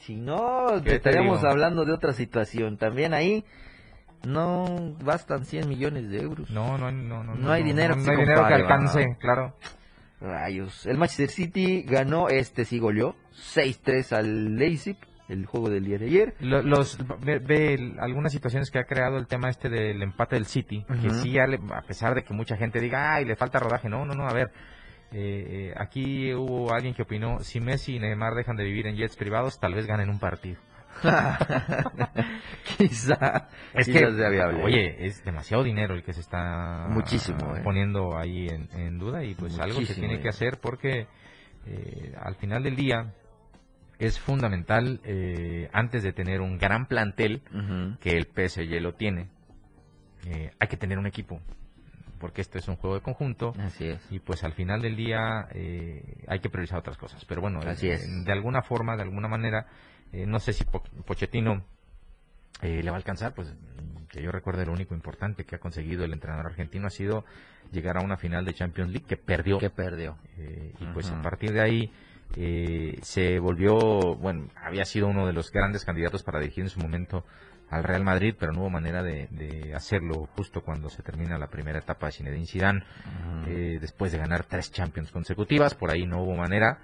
[0.00, 2.76] Si no, ¿Qué te estaríamos hablando de otra situación.
[2.76, 3.44] También ahí
[4.24, 6.50] no bastan 100 millones de euros.
[6.50, 7.34] No, no, no, no.
[7.34, 9.14] No hay dinero No, que no hay dinero que alcance, va.
[9.18, 9.56] claro.
[10.20, 10.86] Rayos.
[10.86, 13.16] El Manchester City ganó, este sí goleó,
[13.54, 14.96] 6-3 al Leipzig,
[15.28, 16.34] el juego del día de ayer.
[16.40, 20.46] Lo- Los, ve, ve algunas situaciones que ha creado el tema este del empate del
[20.46, 21.16] City, que Ujú.
[21.22, 24.06] sí, ya le- a pesar de que mucha gente diga, ay, le falta rodaje, no,
[24.06, 24.50] no, no, a ver,
[25.12, 28.96] eh, eh, aquí hubo alguien que opinó, si Messi y Neymar dejan de vivir en
[28.96, 30.58] jets privados, tal vez ganen un partido.
[32.78, 33.48] Quizá.
[33.74, 34.62] Es quizá que, sea viable.
[34.64, 37.60] oye, es demasiado dinero el que se está Muchísimo, ¿eh?
[37.62, 41.06] poniendo ahí en, en duda y pues algo se tiene que hacer porque
[41.66, 43.12] eh, al final del día
[43.98, 47.42] es fundamental eh, antes de tener un gran plantel
[48.00, 49.30] que el PSG lo tiene.
[50.58, 51.40] hay que tener un equipo
[52.18, 54.00] porque esto es un juego de conjunto Así es.
[54.10, 57.24] y pues al final del día eh, hay que priorizar otras cosas.
[57.24, 58.24] Pero bueno, Así es.
[58.24, 59.66] de alguna forma, de alguna manera,
[60.12, 61.62] eh, no sé si Po- Pochettino
[62.62, 63.52] eh, le va a alcanzar, pues
[64.08, 67.24] que yo recuerde lo único importante que ha conseguido el entrenador argentino ha sido
[67.72, 69.58] llegar a una final de Champions League que perdió.
[69.58, 70.16] Que perdió.
[70.38, 71.92] Eh, y pues a partir de ahí
[72.36, 76.80] eh, se volvió, bueno, había sido uno de los grandes candidatos para dirigir en su
[76.80, 77.24] momento
[77.68, 81.48] al Real Madrid, pero no hubo manera de, de hacerlo justo cuando se termina la
[81.48, 82.84] primera etapa de Zinedine Zidane,
[83.48, 86.78] eh, después de ganar tres Champions consecutivas, por ahí no hubo manera.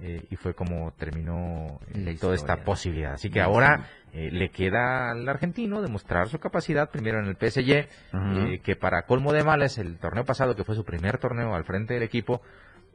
[0.00, 3.14] Eh, y fue como terminó eh, toda esta posibilidad.
[3.14, 7.70] Así que ahora eh, le queda al argentino demostrar su capacidad primero en el PSG,
[8.14, 11.64] eh, que para colmo de males, el torneo pasado, que fue su primer torneo al
[11.64, 12.40] frente del equipo,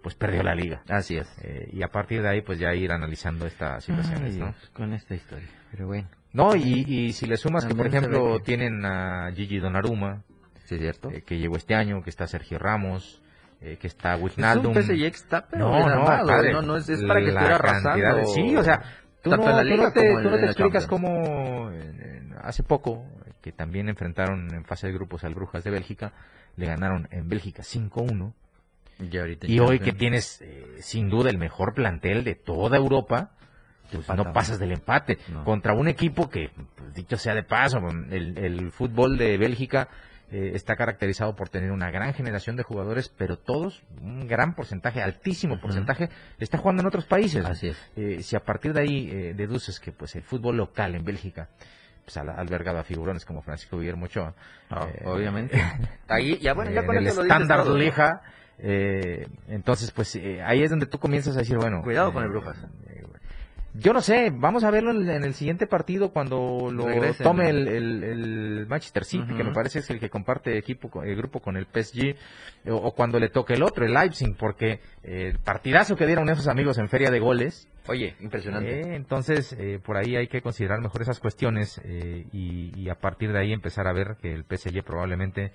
[0.02, 0.82] pues perdió la liga.
[0.90, 1.34] Así es.
[1.44, 4.46] Eh, y a partir de ahí, pues ya ir analizando estas situaciones, Ay, ¿no?
[4.48, 5.48] Dios, Con esta historia.
[5.72, 6.10] Pero bueno.
[6.34, 10.24] No, y, y si le sumas que, por ejemplo, tienen a Gigi Donnarumma,
[10.66, 11.10] Sí, cierto.
[11.26, 13.22] que llegó este año, que está Sergio Ramos,
[13.64, 14.74] eh, que está es un Wijnaldum.
[14.74, 17.94] PSG está pero No, no, armado, padre, no, no es, es para que estuviera cantidad
[17.96, 18.34] de- arrasando.
[18.34, 18.82] Sí, o sea,
[19.22, 23.06] tú no, la tú liga no te, tú no te explicas cómo eh, hace poco,
[23.26, 26.12] eh, que también enfrentaron en fase de grupos al Brujas de Bélgica,
[26.56, 28.34] le ganaron en Bélgica 5-1.
[29.00, 33.32] Y, ahorita Y hoy que tienes eh, sin duda el mejor plantel de toda Europa,
[33.92, 35.44] pues no pasas del empate No.
[35.44, 37.80] contra un equipo que, pues, dicho sea de paso,
[38.12, 39.88] el, el fútbol de Bélgica
[40.34, 45.02] eh, está caracterizado por tener una gran generación de jugadores, pero todos, un gran porcentaje,
[45.02, 46.10] altísimo porcentaje,
[46.40, 47.46] está jugando en otros países.
[47.46, 47.78] Así es.
[47.96, 51.50] Eh, si a partir de ahí eh, deduces que pues el fútbol local en Bélgica
[52.04, 54.34] pues, ha albergado a figurones como Francisco Guillermo Ochoa,
[54.70, 55.56] Ah, eh, obviamente.
[56.08, 57.68] Ahí, ya bueno, ya en con el eso lo dices estándar.
[57.68, 58.22] Liga.
[58.58, 61.82] eh, entonces, pues eh, ahí es donde tú comienzas a decir, bueno.
[61.84, 62.58] Cuidado eh, con el Brujas.
[63.76, 67.24] Eh, yo no sé, vamos a verlo en, el siguiente partido cuando lo Regresen.
[67.26, 71.16] tome el, el- el Manchester City, que me parece es el que comparte equipo el
[71.16, 72.16] grupo con el PSG,
[72.70, 76.30] o, o cuando le toque el otro, el Leipzig, porque eh, el partidazo que dieron
[76.30, 78.80] esos amigos en Feria de Goles, Oye, impresionante.
[78.82, 82.96] eh, entonces, eh, por ahí hay que considerar mejor esas cuestiones eh, y, y a
[82.96, 85.52] partir de ahí empezar a ver que el PSG probablemente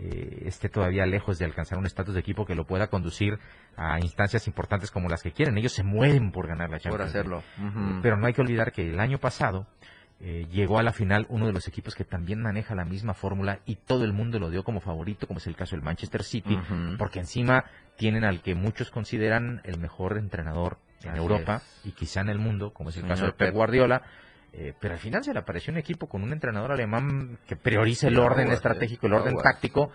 [0.00, 3.38] eh, esté todavía lejos de alcanzar un estatus de equipo que lo pueda conducir
[3.76, 5.58] a instancias importantes como las que quieren.
[5.58, 7.14] Ellos se mueren por ganar la por Champions.
[7.14, 7.18] League.
[7.18, 7.42] hacerlo.
[7.58, 8.00] Ujú.
[8.02, 9.66] Pero no hay que olvidar que el año pasado
[10.22, 13.60] eh, llegó a la final uno de los equipos que también maneja la misma fórmula
[13.64, 16.58] y todo el mundo lo dio como favorito, como es el caso del Manchester City,
[16.98, 17.64] porque encima
[17.96, 21.86] tienen al que muchos consideran el mejor entrenador en Así Europa es.
[21.86, 23.54] y quizá en el mundo, como es el caso de Pep.
[23.54, 24.02] Guardiola.
[24.52, 28.08] Eh, pero al final se le apareció un equipo con un entrenador alemán que prioriza
[28.08, 29.90] el orden estratégico, el orden táctico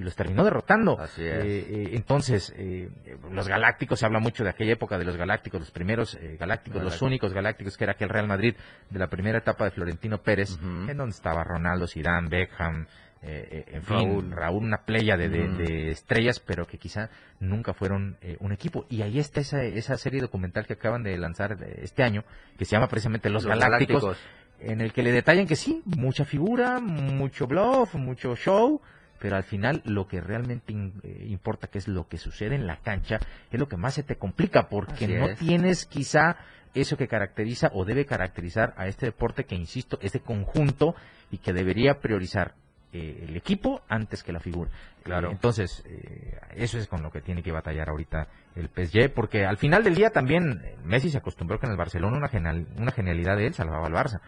[0.00, 0.98] y los terminó derrotando.
[0.98, 1.44] Así es.
[1.44, 2.90] Eh, eh, entonces, eh,
[3.30, 6.82] los galácticos, se habla mucho de aquella época de los galácticos, los primeros eh, galácticos,
[6.82, 8.54] los únicos galácticos, que era aquel Real Madrid
[8.88, 12.86] de la primera etapa de Florentino Pérez, en donde estaba Ronaldo, Zidane, Beckham,
[13.22, 14.30] eh, eh, en fin, Raúl.
[14.30, 15.56] Raúl, una playa de, de- Ujú.
[15.58, 18.86] de estrellas, pero que quizá nunca fueron eh, un equipo.
[18.88, 22.24] Y ahí está esa, esa serie documental que acaban de lanzar este año,
[22.58, 24.18] que se llama precisamente Los, Los Galácticos, Galácticos.
[24.60, 28.80] en el que le detallan que sí, mucha figura, mucho bluff, mucho show,
[29.18, 32.76] pero al final lo que realmente eh, importa, que es lo que sucede en la
[32.78, 33.18] cancha,
[33.50, 35.38] es lo que más se te complica, porque Así no es.
[35.38, 36.38] tienes quizá
[36.72, 40.94] eso que caracteriza o debe caracterizar a este deporte que, insisto, es de conjunto
[41.30, 42.54] y que debería priorizar
[42.92, 44.70] eh, el equipo antes que la figura.
[45.02, 45.28] Claro.
[45.28, 49.44] Eh, entonces, eh, eso es con lo que tiene que batallar ahorita el PSG, porque
[49.44, 52.66] al final del día también eh, Messi se acostumbró que en el Barcelona una, genial,
[52.76, 54.20] una genialidad de él salvaba al Barça.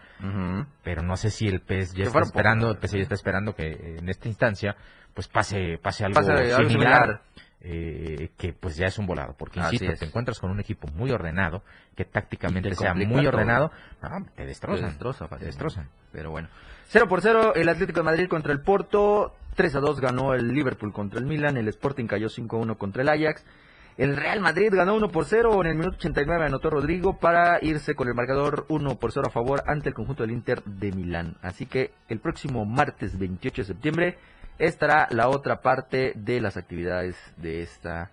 [0.83, 4.27] Pero no sé si el PSG está esperando, el PSG está esperando que en esta
[4.27, 4.75] instancia
[5.13, 7.21] pues pase, pase algo Pase algo similar.
[7.65, 11.11] Eh, que pues ya es un volado, porque insisto, te encuentras con un equipo muy
[11.11, 11.63] ordenado,
[11.95, 15.45] que tácticamente sea muy ordenado, no, te destrozan, Te destroza te fácilmente.
[15.45, 15.89] destrozan.
[16.11, 16.49] Pero bueno.
[16.89, 19.33] 0 por 0 el Atlético de Madrid contra el Porto.
[19.55, 21.57] 3 a 2 ganó el Liverpool contra el Milan.
[21.57, 23.45] El Sporting cayó 5 a 1 contra el Ajax.
[23.97, 25.61] El Real Madrid ganó 1 por 0.
[25.61, 29.31] En el minuto 89 anotó Rodrigo para irse con el marcador 1 por 0 a
[29.31, 31.37] favor ante el conjunto del Inter de Milán.
[31.41, 34.17] Así que el próximo martes 28 de septiembre
[34.67, 38.11] estará la otra parte de las actividades de esta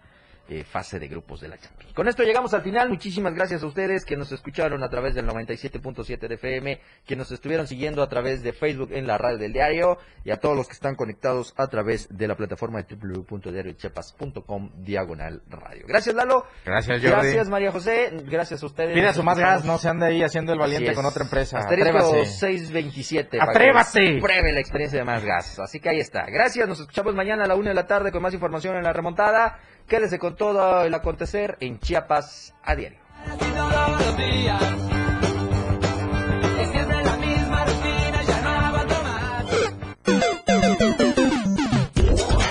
[0.51, 1.95] eh, fase de grupos de la Champions.
[1.95, 2.89] Con esto llegamos al final.
[2.89, 7.31] Muchísimas gracias a ustedes que nos escucharon a través del 97.7 de FM, que nos
[7.31, 10.67] estuvieron siguiendo a través de Facebook en la radio del diario y a todos los
[10.67, 15.85] que están conectados a través de la plataforma de www.diariochiapas.com diagonal radio.
[15.87, 16.45] Gracias Lalo.
[16.65, 17.13] Gracias, Jordi.
[17.13, 18.11] Gracias María José.
[18.25, 18.93] Gracias a ustedes.
[18.93, 21.59] Pida su más gas, no se ande ahí haciendo el valiente con otra empresa.
[21.59, 22.25] Asterisco Atrévase.
[22.25, 23.39] 627.
[23.39, 24.19] para que ¡Atrévase!
[24.21, 25.61] Pruebe la experiencia de más gas.
[25.61, 26.25] Así que ahí está.
[26.27, 26.67] Gracias.
[26.67, 29.61] Nos escuchamos mañana a la una de la tarde con más información en la remontada.
[29.91, 33.01] Quédese con todo el acontecer en Chiapas a diario.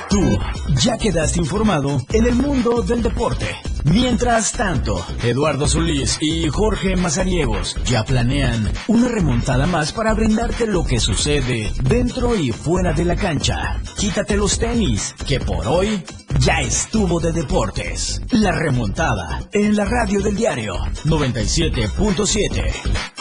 [0.10, 0.38] Tú
[0.84, 3.46] ya quedaste informado en el mundo del deporte.
[3.86, 10.84] Mientras tanto, Eduardo Solís y Jorge Mazariegos ya planean una remontada más para brindarte lo
[10.84, 13.82] que sucede dentro y fuera de la cancha.
[13.98, 16.04] Quítate los tenis, que por hoy
[16.40, 18.22] ya estuvo de deportes.
[18.32, 20.76] La remontada en la radio del diario
[21.06, 23.20] 97.7.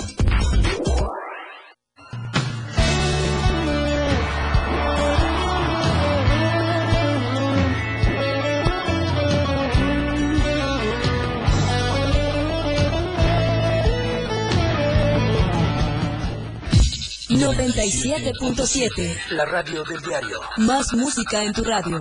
[17.30, 17.82] Noventa
[18.38, 19.16] punto siete.
[19.30, 20.40] La radio del diario.
[20.58, 22.00] Más música en tu radio.